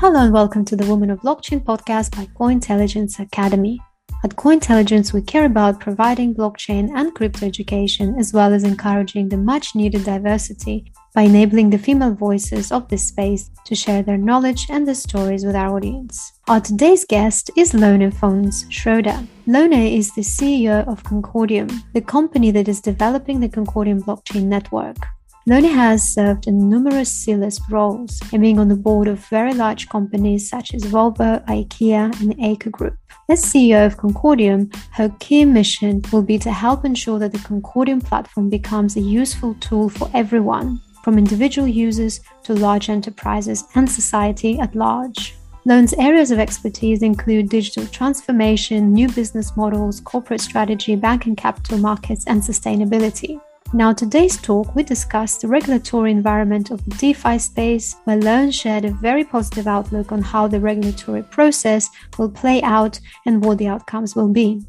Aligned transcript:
Hello 0.00 0.20
and 0.20 0.32
welcome 0.32 0.64
to 0.64 0.76
the 0.76 0.86
Women 0.86 1.10
of 1.10 1.20
Blockchain 1.20 1.62
podcast 1.62 2.16
by 2.16 2.24
Cointelligence 2.24 3.20
Academy. 3.20 3.78
At 4.24 4.30
Cointelligence, 4.30 5.12
we 5.12 5.20
care 5.20 5.44
about 5.44 5.78
providing 5.78 6.34
blockchain 6.34 6.88
and 6.94 7.14
crypto 7.14 7.44
education 7.44 8.18
as 8.18 8.32
well 8.32 8.54
as 8.54 8.64
encouraging 8.64 9.28
the 9.28 9.36
much 9.36 9.74
needed 9.74 10.04
diversity 10.04 10.90
by 11.14 11.24
enabling 11.24 11.68
the 11.68 11.76
female 11.76 12.14
voices 12.14 12.72
of 12.72 12.88
this 12.88 13.08
space 13.08 13.50
to 13.66 13.74
share 13.74 14.02
their 14.02 14.16
knowledge 14.16 14.68
and 14.70 14.88
their 14.88 14.94
stories 14.94 15.44
with 15.44 15.54
our 15.54 15.76
audience. 15.76 16.32
Our 16.48 16.62
today's 16.62 17.04
guest 17.04 17.50
is 17.54 17.74
Lone 17.74 18.10
Fonss 18.10 18.64
Schroder. 18.70 19.20
Lone 19.46 19.74
is 19.74 20.14
the 20.14 20.22
CEO 20.22 20.88
of 20.88 21.02
Concordium, 21.02 21.70
the 21.92 22.00
company 22.00 22.50
that 22.52 22.68
is 22.68 22.80
developing 22.80 23.40
the 23.40 23.50
Concordium 23.50 24.00
blockchain 24.00 24.44
network. 24.44 24.96
Lone 25.46 25.64
has 25.64 26.02
served 26.02 26.46
in 26.46 26.68
numerous 26.68 27.10
C-list 27.10 27.62
roles 27.70 28.20
and 28.30 28.42
being 28.42 28.58
on 28.58 28.68
the 28.68 28.76
board 28.76 29.08
of 29.08 29.26
very 29.28 29.54
large 29.54 29.88
companies 29.88 30.50
such 30.50 30.74
as 30.74 30.84
Volvo, 30.84 31.42
IKEA, 31.46 32.20
and 32.20 32.36
Aker 32.36 32.70
Group. 32.70 32.94
As 33.30 33.42
CEO 33.42 33.86
of 33.86 33.96
Concordium, 33.96 34.74
her 34.92 35.08
key 35.18 35.46
mission 35.46 36.02
will 36.12 36.22
be 36.22 36.38
to 36.38 36.52
help 36.52 36.84
ensure 36.84 37.18
that 37.18 37.32
the 37.32 37.38
Concordium 37.38 38.04
platform 38.04 38.50
becomes 38.50 38.96
a 38.96 39.00
useful 39.00 39.54
tool 39.60 39.88
for 39.88 40.10
everyone, 40.12 40.78
from 41.02 41.16
individual 41.16 41.66
users 41.66 42.20
to 42.42 42.52
large 42.52 42.90
enterprises 42.90 43.64
and 43.74 43.90
society 43.90 44.58
at 44.58 44.74
large. 44.74 45.36
Lone's 45.64 45.94
areas 45.94 46.30
of 46.30 46.38
expertise 46.38 47.02
include 47.02 47.48
digital 47.48 47.86
transformation, 47.86 48.92
new 48.92 49.08
business 49.08 49.56
models, 49.56 50.00
corporate 50.00 50.42
strategy, 50.42 50.96
banking 50.96 51.34
capital 51.34 51.78
markets, 51.78 52.24
and 52.26 52.42
sustainability. 52.42 53.40
Now, 53.72 53.92
today's 53.92 54.36
talk, 54.36 54.74
we 54.74 54.82
discussed 54.82 55.42
the 55.42 55.48
regulatory 55.48 56.10
environment 56.10 56.72
of 56.72 56.84
the 56.84 56.90
DeFi 56.96 57.38
space, 57.38 57.94
where 58.02 58.16
Lone 58.16 58.50
shared 58.50 58.84
a 58.84 58.90
very 58.90 59.22
positive 59.22 59.68
outlook 59.68 60.10
on 60.10 60.22
how 60.22 60.48
the 60.48 60.58
regulatory 60.58 61.22
process 61.22 61.88
will 62.18 62.30
play 62.30 62.60
out 62.62 62.98
and 63.26 63.44
what 63.44 63.58
the 63.58 63.68
outcomes 63.68 64.16
will 64.16 64.28
be. 64.28 64.60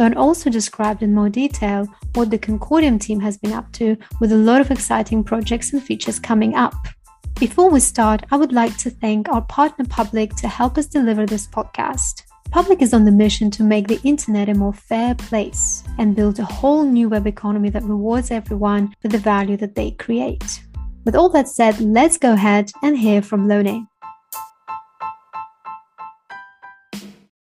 Lone 0.00 0.14
also 0.14 0.50
described 0.50 1.04
in 1.04 1.14
more 1.14 1.28
detail 1.28 1.86
what 2.16 2.30
the 2.30 2.38
Concordium 2.38 3.00
team 3.00 3.20
has 3.20 3.38
been 3.38 3.52
up 3.52 3.70
to, 3.74 3.96
with 4.20 4.32
a 4.32 4.36
lot 4.36 4.60
of 4.60 4.72
exciting 4.72 5.22
projects 5.22 5.72
and 5.72 5.80
features 5.80 6.18
coming 6.18 6.56
up. 6.56 6.74
Before 7.38 7.70
we 7.70 7.78
start, 7.78 8.24
I 8.32 8.36
would 8.36 8.52
like 8.52 8.76
to 8.78 8.90
thank 8.90 9.28
our 9.28 9.42
partner 9.42 9.84
Public 9.88 10.34
to 10.36 10.48
help 10.48 10.76
us 10.76 10.86
deliver 10.86 11.24
this 11.24 11.46
podcast. 11.46 12.24
Public 12.50 12.82
is 12.82 12.92
on 12.92 13.04
the 13.04 13.12
mission 13.12 13.48
to 13.52 13.62
make 13.62 13.86
the 13.86 14.00
internet 14.02 14.48
a 14.48 14.54
more 14.54 14.72
fair 14.72 15.14
place 15.14 15.84
and 15.98 16.16
build 16.16 16.40
a 16.40 16.44
whole 16.44 16.82
new 16.82 17.08
web 17.08 17.28
economy 17.28 17.70
that 17.70 17.84
rewards 17.84 18.32
everyone 18.32 18.92
for 19.00 19.06
the 19.06 19.18
value 19.18 19.56
that 19.56 19.76
they 19.76 19.92
create. 19.92 20.60
With 21.04 21.14
all 21.14 21.28
that 21.28 21.46
said, 21.46 21.80
let's 21.80 22.18
go 22.18 22.32
ahead 22.32 22.72
and 22.82 22.98
hear 22.98 23.22
from 23.22 23.46
Lone. 23.46 23.86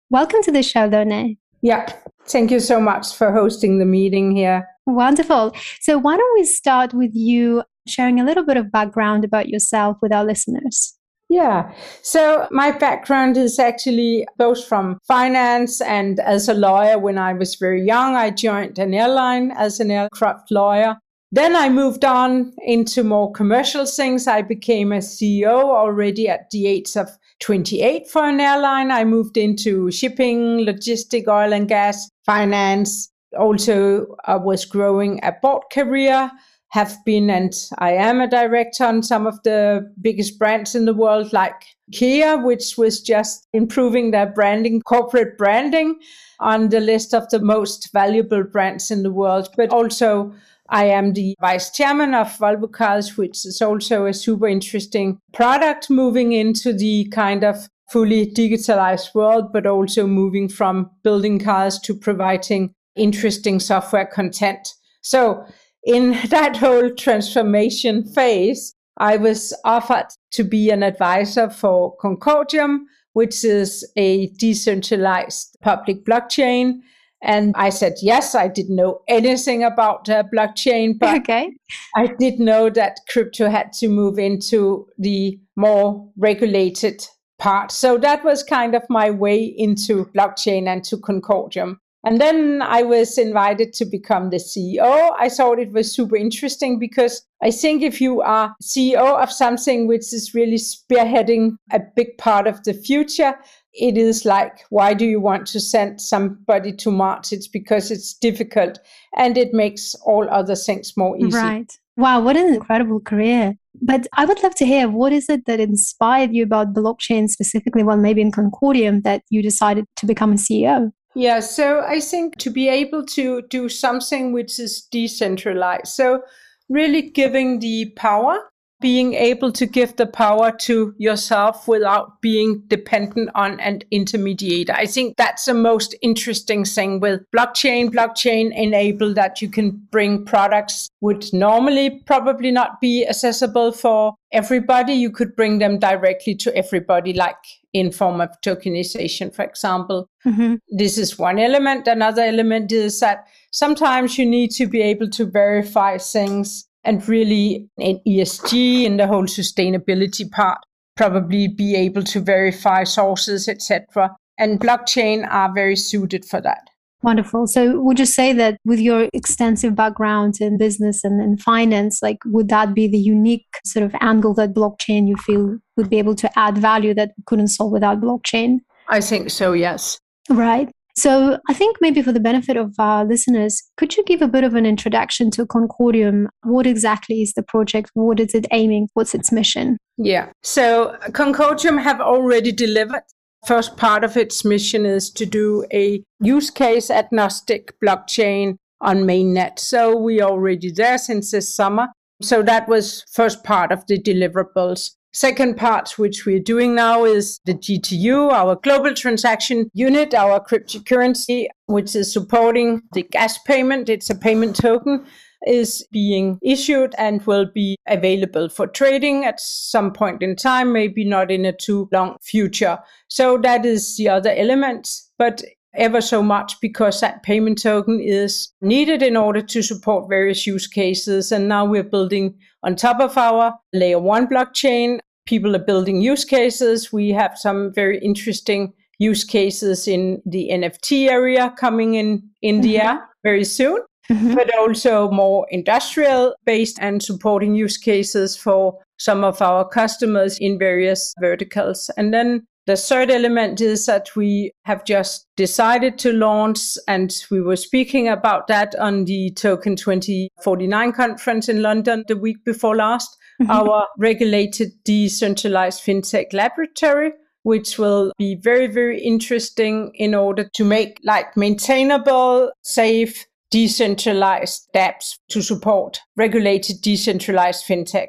Welcome 0.08 0.42
to 0.44 0.50
the 0.50 0.62
show, 0.62 0.86
Lone. 0.86 1.36
Yeah, 1.60 1.92
thank 2.26 2.50
you 2.50 2.58
so 2.58 2.80
much 2.80 3.14
for 3.14 3.32
hosting 3.32 3.78
the 3.78 3.84
meeting 3.84 4.34
here. 4.34 4.66
Wonderful. 4.86 5.54
So, 5.82 5.98
why 5.98 6.16
don't 6.16 6.34
we 6.38 6.44
start 6.44 6.94
with 6.94 7.10
you 7.14 7.64
sharing 7.86 8.18
a 8.18 8.24
little 8.24 8.46
bit 8.46 8.56
of 8.56 8.72
background 8.72 9.26
about 9.26 9.50
yourself 9.50 9.98
with 10.00 10.10
our 10.10 10.24
listeners? 10.24 10.95
Yeah. 11.28 11.72
So 12.02 12.46
my 12.52 12.70
background 12.70 13.36
is 13.36 13.58
actually 13.58 14.26
both 14.38 14.64
from 14.64 14.98
finance 15.08 15.80
and 15.80 16.20
as 16.20 16.48
a 16.48 16.54
lawyer. 16.54 16.98
When 16.98 17.18
I 17.18 17.32
was 17.32 17.56
very 17.56 17.84
young, 17.84 18.14
I 18.14 18.30
joined 18.30 18.78
an 18.78 18.94
airline 18.94 19.50
as 19.50 19.80
an 19.80 19.90
aircraft 19.90 20.50
lawyer. 20.52 20.96
Then 21.32 21.56
I 21.56 21.68
moved 21.68 22.04
on 22.04 22.52
into 22.62 23.02
more 23.02 23.32
commercial 23.32 23.86
things. 23.86 24.28
I 24.28 24.42
became 24.42 24.92
a 24.92 24.98
CEO 24.98 25.64
already 25.64 26.28
at 26.28 26.48
the 26.50 26.66
age 26.66 26.96
of 26.96 27.08
28 27.40 28.08
for 28.08 28.24
an 28.24 28.40
airline. 28.40 28.92
I 28.92 29.04
moved 29.04 29.36
into 29.36 29.90
shipping, 29.90 30.64
logistic, 30.64 31.26
oil 31.26 31.52
and 31.52 31.68
gas, 31.68 32.08
finance. 32.24 33.10
Also, 33.36 34.16
I 34.24 34.36
was 34.36 34.64
growing 34.64 35.18
a 35.24 35.32
board 35.32 35.64
career 35.72 36.30
have 36.70 36.96
been 37.04 37.30
and 37.30 37.54
I 37.78 37.92
am 37.92 38.20
a 38.20 38.28
director 38.28 38.84
on 38.84 39.02
some 39.02 39.26
of 39.26 39.42
the 39.44 39.92
biggest 40.00 40.38
brands 40.38 40.74
in 40.74 40.84
the 40.84 40.94
world, 40.94 41.32
like 41.32 41.64
IKEA, 41.92 42.44
which 42.44 42.74
was 42.76 43.00
just 43.00 43.46
improving 43.52 44.10
their 44.10 44.26
branding, 44.26 44.82
corporate 44.82 45.38
branding 45.38 45.98
on 46.40 46.68
the 46.68 46.80
list 46.80 47.14
of 47.14 47.28
the 47.30 47.38
most 47.38 47.90
valuable 47.92 48.42
brands 48.42 48.90
in 48.90 49.02
the 49.02 49.12
world. 49.12 49.48
But 49.56 49.70
also, 49.70 50.34
I 50.68 50.86
am 50.86 51.12
the 51.12 51.36
vice 51.40 51.70
chairman 51.70 52.14
of 52.14 52.36
Volvo 52.38 52.70
Cars, 52.70 53.16
which 53.16 53.46
is 53.46 53.62
also 53.62 54.06
a 54.06 54.12
super 54.12 54.48
interesting 54.48 55.20
product 55.32 55.88
moving 55.88 56.32
into 56.32 56.72
the 56.72 57.04
kind 57.06 57.44
of 57.44 57.68
fully 57.90 58.26
digitalized 58.26 59.14
world, 59.14 59.52
but 59.52 59.66
also 59.66 60.06
moving 60.06 60.48
from 60.48 60.90
building 61.04 61.38
cars 61.38 61.78
to 61.78 61.94
providing 61.94 62.74
interesting 62.96 63.60
software 63.60 64.06
content. 64.06 64.74
So 65.02 65.46
in 65.86 66.18
that 66.28 66.56
whole 66.56 66.90
transformation 66.90 68.04
phase, 68.04 68.74
I 68.98 69.16
was 69.16 69.54
offered 69.64 70.06
to 70.32 70.44
be 70.44 70.70
an 70.70 70.82
advisor 70.82 71.48
for 71.48 71.96
Concordium, 71.98 72.80
which 73.12 73.44
is 73.44 73.90
a 73.96 74.28
decentralized 74.38 75.56
public 75.62 76.04
blockchain. 76.04 76.80
And 77.22 77.54
I 77.56 77.70
said, 77.70 77.94
yes, 78.02 78.34
I 78.34 78.48
didn't 78.48 78.76
know 78.76 79.00
anything 79.08 79.64
about 79.64 80.08
uh, 80.08 80.24
blockchain, 80.34 80.98
but 80.98 81.16
okay. 81.20 81.50
I 81.94 82.08
did 82.18 82.38
know 82.38 82.68
that 82.70 83.00
crypto 83.08 83.48
had 83.48 83.72
to 83.74 83.88
move 83.88 84.18
into 84.18 84.86
the 84.98 85.38
more 85.56 86.10
regulated 86.18 87.06
part. 87.38 87.70
So 87.72 87.98
that 87.98 88.24
was 88.24 88.42
kind 88.42 88.74
of 88.74 88.82
my 88.88 89.10
way 89.10 89.44
into 89.44 90.06
blockchain 90.06 90.66
and 90.66 90.84
to 90.84 90.96
Concordium. 90.96 91.78
And 92.06 92.20
then 92.20 92.62
I 92.62 92.82
was 92.82 93.18
invited 93.18 93.72
to 93.74 93.84
become 93.84 94.30
the 94.30 94.36
CEO. 94.36 95.12
I 95.18 95.28
thought 95.28 95.58
it 95.58 95.72
was 95.72 95.92
super 95.92 96.14
interesting 96.14 96.78
because 96.78 97.20
I 97.42 97.50
think 97.50 97.82
if 97.82 98.00
you 98.00 98.22
are 98.22 98.54
CEO 98.62 99.20
of 99.20 99.32
something 99.32 99.88
which 99.88 100.12
is 100.12 100.32
really 100.32 100.54
spearheading 100.54 101.56
a 101.72 101.80
big 101.96 102.16
part 102.16 102.46
of 102.46 102.62
the 102.62 102.74
future, 102.74 103.34
it 103.74 103.98
is 103.98 104.24
like, 104.24 104.60
why 104.70 104.94
do 104.94 105.04
you 105.04 105.20
want 105.20 105.48
to 105.48 105.58
send 105.58 106.00
somebody 106.00 106.72
to 106.74 106.92
Mars? 106.92 107.32
It's 107.32 107.48
because 107.48 107.90
it's 107.90 108.14
difficult 108.14 108.78
and 109.16 109.36
it 109.36 109.52
makes 109.52 109.96
all 110.06 110.30
other 110.30 110.54
things 110.54 110.96
more 110.96 111.18
easy. 111.18 111.36
Right. 111.36 111.72
Wow, 111.96 112.20
what 112.20 112.36
an 112.36 112.54
incredible 112.54 113.00
career. 113.00 113.54
But 113.82 114.06
I 114.12 114.26
would 114.26 114.42
love 114.44 114.54
to 114.56 114.64
hear 114.64 114.88
what 114.88 115.12
is 115.12 115.28
it 115.28 115.46
that 115.46 115.58
inspired 115.58 116.32
you 116.32 116.44
about 116.44 116.72
blockchain 116.72 117.28
specifically, 117.28 117.82
well, 117.82 117.96
maybe 117.96 118.20
in 118.20 118.30
Concordium, 118.30 119.02
that 119.02 119.22
you 119.28 119.42
decided 119.42 119.86
to 119.96 120.06
become 120.06 120.32
a 120.32 120.36
CEO? 120.36 120.92
Yeah, 121.16 121.40
so 121.40 121.80
I 121.80 121.98
think 122.00 122.36
to 122.40 122.50
be 122.50 122.68
able 122.68 123.04
to 123.06 123.40
do 123.48 123.70
something 123.70 124.32
which 124.32 124.60
is 124.60 124.82
decentralized, 124.82 125.88
so 125.88 126.22
really 126.68 127.08
giving 127.10 127.58
the 127.58 127.90
power, 127.96 128.50
being 128.80 129.14
able 129.14 129.50
to 129.52 129.66
give 129.66 129.96
the 129.96 130.06
power 130.06 130.52
to 130.52 130.94
yourself 130.98 131.66
without 131.66 132.20
being 132.20 132.62
dependent 132.66 133.30
on 133.34 133.58
an 133.60 133.80
intermediator. 133.92 134.70
I 134.70 134.86
think 134.86 135.16
that's 135.16 135.46
the 135.46 135.54
most 135.54 135.94
interesting 136.02 136.64
thing 136.64 137.00
with 137.00 137.22
blockchain. 137.34 137.90
Blockchain 137.90 138.54
enable 138.54 139.14
that 139.14 139.40
you 139.40 139.48
can 139.48 139.70
bring 139.90 140.24
products 140.24 140.90
would 141.00 141.32
normally 141.32 142.02
probably 142.06 142.50
not 142.50 142.80
be 142.80 143.06
accessible 143.06 143.72
for 143.72 144.14
everybody. 144.32 144.92
You 144.92 145.10
could 145.10 145.34
bring 145.34 145.58
them 145.58 145.78
directly 145.78 146.34
to 146.36 146.54
everybody, 146.54 147.14
like 147.14 147.36
in 147.72 147.92
form 147.92 148.20
of 148.20 148.30
tokenization, 148.44 149.34
for 149.34 149.44
example. 149.44 150.08
Mm-hmm. 150.26 150.56
This 150.70 150.98
is 150.98 151.18
one 151.18 151.38
element. 151.38 151.86
Another 151.86 152.22
element 152.22 152.72
is 152.72 153.00
that 153.00 153.26
sometimes 153.52 154.18
you 154.18 154.26
need 154.26 154.50
to 154.52 154.66
be 154.66 154.82
able 154.82 155.08
to 155.10 155.24
verify 155.24 155.98
things 155.98 156.65
and 156.86 157.06
really 157.08 157.68
in 157.76 158.00
ESG 158.06 158.86
and 158.86 158.98
the 158.98 159.06
whole 159.06 159.24
sustainability 159.24 160.30
part, 160.30 160.58
probably 160.96 161.48
be 161.48 161.76
able 161.76 162.02
to 162.04 162.20
verify 162.20 162.84
sources, 162.84 163.48
etc. 163.48 164.16
And 164.38 164.60
blockchain 164.60 165.26
are 165.30 165.52
very 165.52 165.76
suited 165.76 166.24
for 166.24 166.40
that. 166.40 166.70
Wonderful. 167.02 167.46
So, 167.46 167.78
would 167.80 167.98
you 167.98 168.06
say 168.06 168.32
that 168.32 168.58
with 168.64 168.80
your 168.80 169.08
extensive 169.12 169.74
background 169.76 170.40
in 170.40 170.56
business 170.56 171.04
and 171.04 171.20
in 171.22 171.36
finance, 171.36 172.02
like 172.02 172.18
would 172.24 172.48
that 172.48 172.74
be 172.74 172.88
the 172.88 172.98
unique 172.98 173.46
sort 173.64 173.84
of 173.84 173.94
angle 174.00 174.34
that 174.34 174.54
blockchain 174.54 175.06
you 175.06 175.16
feel 175.16 175.58
would 175.76 175.90
be 175.90 175.98
able 175.98 176.14
to 176.16 176.38
add 176.38 176.56
value 176.56 176.94
that 176.94 177.12
we 177.16 177.22
couldn't 177.26 177.48
solve 177.48 177.70
without 177.70 178.00
blockchain? 178.00 178.60
I 178.88 179.00
think 179.00 179.30
so, 179.30 179.52
yes. 179.52 179.98
Right. 180.30 180.70
So, 180.96 181.38
I 181.48 181.54
think 181.54 181.76
maybe 181.80 182.02
for 182.02 182.12
the 182.12 182.20
benefit 182.20 182.56
of 182.56 182.74
our 182.78 183.04
listeners, 183.04 183.62
could 183.76 183.96
you 183.96 184.04
give 184.04 184.22
a 184.22 184.28
bit 184.28 184.44
of 184.44 184.54
an 184.54 184.64
introduction 184.64 185.30
to 185.32 185.44
Concordium? 185.44 186.26
What 186.42 186.66
exactly 186.66 187.20
is 187.20 187.34
the 187.34 187.42
project? 187.42 187.90
What 187.94 188.18
is 188.18 188.34
it 188.34 188.46
aiming? 188.50 188.88
What's 188.94 189.14
its 189.14 189.30
mission? 189.30 189.76
Yeah. 189.98 190.30
So, 190.42 190.96
Concordium 191.10 191.82
have 191.82 192.00
already 192.00 192.50
delivered 192.50 193.02
First 193.46 193.76
part 193.76 194.02
of 194.02 194.16
its 194.16 194.44
mission 194.44 194.84
is 194.84 195.08
to 195.10 195.24
do 195.24 195.64
a 195.72 196.02
use 196.18 196.50
case 196.50 196.90
agnostic 196.90 197.78
blockchain 197.80 198.56
on 198.80 199.04
mainnet. 199.04 199.60
So 199.60 199.96
we 199.96 200.20
are 200.20 200.30
already 200.30 200.72
there 200.72 200.98
since 200.98 201.30
this 201.30 201.54
summer. 201.54 201.86
So 202.20 202.42
that 202.42 202.66
was 202.66 203.04
first 203.12 203.44
part 203.44 203.70
of 203.70 203.86
the 203.86 204.02
deliverables. 204.02 204.96
Second 205.16 205.56
part, 205.56 205.98
which 205.98 206.26
we're 206.26 206.38
doing 206.38 206.74
now, 206.74 207.04
is 207.04 207.40
the 207.46 207.54
GTU, 207.54 208.30
our 208.30 208.56
global 208.56 208.94
transaction 208.94 209.70
unit, 209.72 210.12
our 210.14 210.38
cryptocurrency, 210.44 211.46
which 211.66 211.96
is 211.96 212.12
supporting 212.12 212.82
the 212.92 213.02
gas 213.02 213.38
payment. 213.38 213.88
It's 213.88 214.10
a 214.10 214.14
payment 214.14 214.56
token 214.56 215.06
is 215.46 215.86
being 215.92 216.38
issued 216.42 216.94
and 216.98 217.24
will 217.26 217.46
be 217.54 217.76
available 217.86 218.48
for 218.48 218.66
trading 218.66 219.24
at 219.24 219.38
some 219.38 219.92
point 219.92 220.22
in 220.22 220.34
time, 220.34 220.72
maybe 220.72 221.04
not 221.04 221.30
in 221.30 221.44
a 221.44 221.52
too 221.52 221.88
long 221.92 222.16
future. 222.20 222.78
So 223.08 223.38
that 223.38 223.64
is 223.64 223.96
the 223.96 224.08
other 224.08 224.34
element. 224.36 224.90
But 225.18 225.42
ever 225.76 226.00
so 226.00 226.22
much 226.22 226.58
because 226.60 227.00
that 227.00 227.22
payment 227.22 227.62
token 227.62 228.00
is 228.00 228.52
needed 228.60 229.02
in 229.02 229.16
order 229.16 229.42
to 229.42 229.62
support 229.62 230.08
various 230.08 230.46
use 230.46 230.66
cases. 230.66 231.30
And 231.32 231.48
now 231.48 231.64
we're 231.64 231.82
building 231.82 232.34
on 232.62 232.76
top 232.76 233.00
of 233.00 233.16
our 233.16 233.54
layer 233.72 233.98
one 233.98 234.26
blockchain. 234.26 234.98
People 235.26 235.54
are 235.54 235.64
building 235.64 236.00
use 236.00 236.24
cases. 236.24 236.92
We 236.92 237.10
have 237.10 237.36
some 237.36 237.72
very 237.72 237.98
interesting 237.98 238.72
use 238.98 239.24
cases 239.24 239.86
in 239.86 240.22
the 240.24 240.48
NFT 240.50 241.08
area 241.08 241.54
coming 241.58 241.94
in 241.94 242.22
India 242.42 242.82
mm-hmm. 242.82 243.04
very 243.22 243.44
soon. 243.44 243.80
Mm-hmm. 244.10 244.34
But 244.34 244.56
also 244.56 245.10
more 245.10 245.48
industrial 245.50 246.36
based 246.44 246.78
and 246.80 247.02
supporting 247.02 247.56
use 247.56 247.76
cases 247.76 248.36
for 248.36 248.78
some 248.98 249.24
of 249.24 249.42
our 249.42 249.68
customers 249.68 250.38
in 250.38 250.60
various 250.60 251.12
verticals. 251.20 251.90
And 251.96 252.14
then 252.14 252.46
the 252.66 252.76
third 252.76 253.10
element 253.10 253.60
is 253.60 253.86
that 253.86 254.14
we 254.16 254.50
have 254.64 254.84
just 254.84 255.26
decided 255.36 255.98
to 255.98 256.12
launch, 256.12 256.76
and 256.88 257.14
we 257.30 257.40
were 257.40 257.56
speaking 257.56 258.08
about 258.08 258.48
that 258.48 258.74
on 258.76 259.04
the 259.04 259.30
Token 259.36 259.76
2049 259.76 260.92
conference 260.92 261.48
in 261.48 261.62
London 261.62 262.04
the 262.08 262.16
week 262.16 262.44
before 262.44 262.76
last. 262.76 263.16
Our 263.48 263.86
regulated 263.98 264.72
decentralized 264.84 265.82
fintech 265.82 266.32
laboratory, 266.32 267.12
which 267.42 267.78
will 267.78 268.12
be 268.18 268.34
very, 268.34 268.66
very 268.66 269.00
interesting 269.00 269.92
in 269.94 270.14
order 270.14 270.48
to 270.54 270.64
make 270.64 270.98
like 271.04 271.36
maintainable, 271.36 272.50
safe, 272.62 273.26
decentralized 273.50 274.68
dApps 274.74 275.18
to 275.28 275.40
support 275.40 276.00
regulated 276.16 276.80
decentralized 276.82 277.64
fintech. 277.64 278.08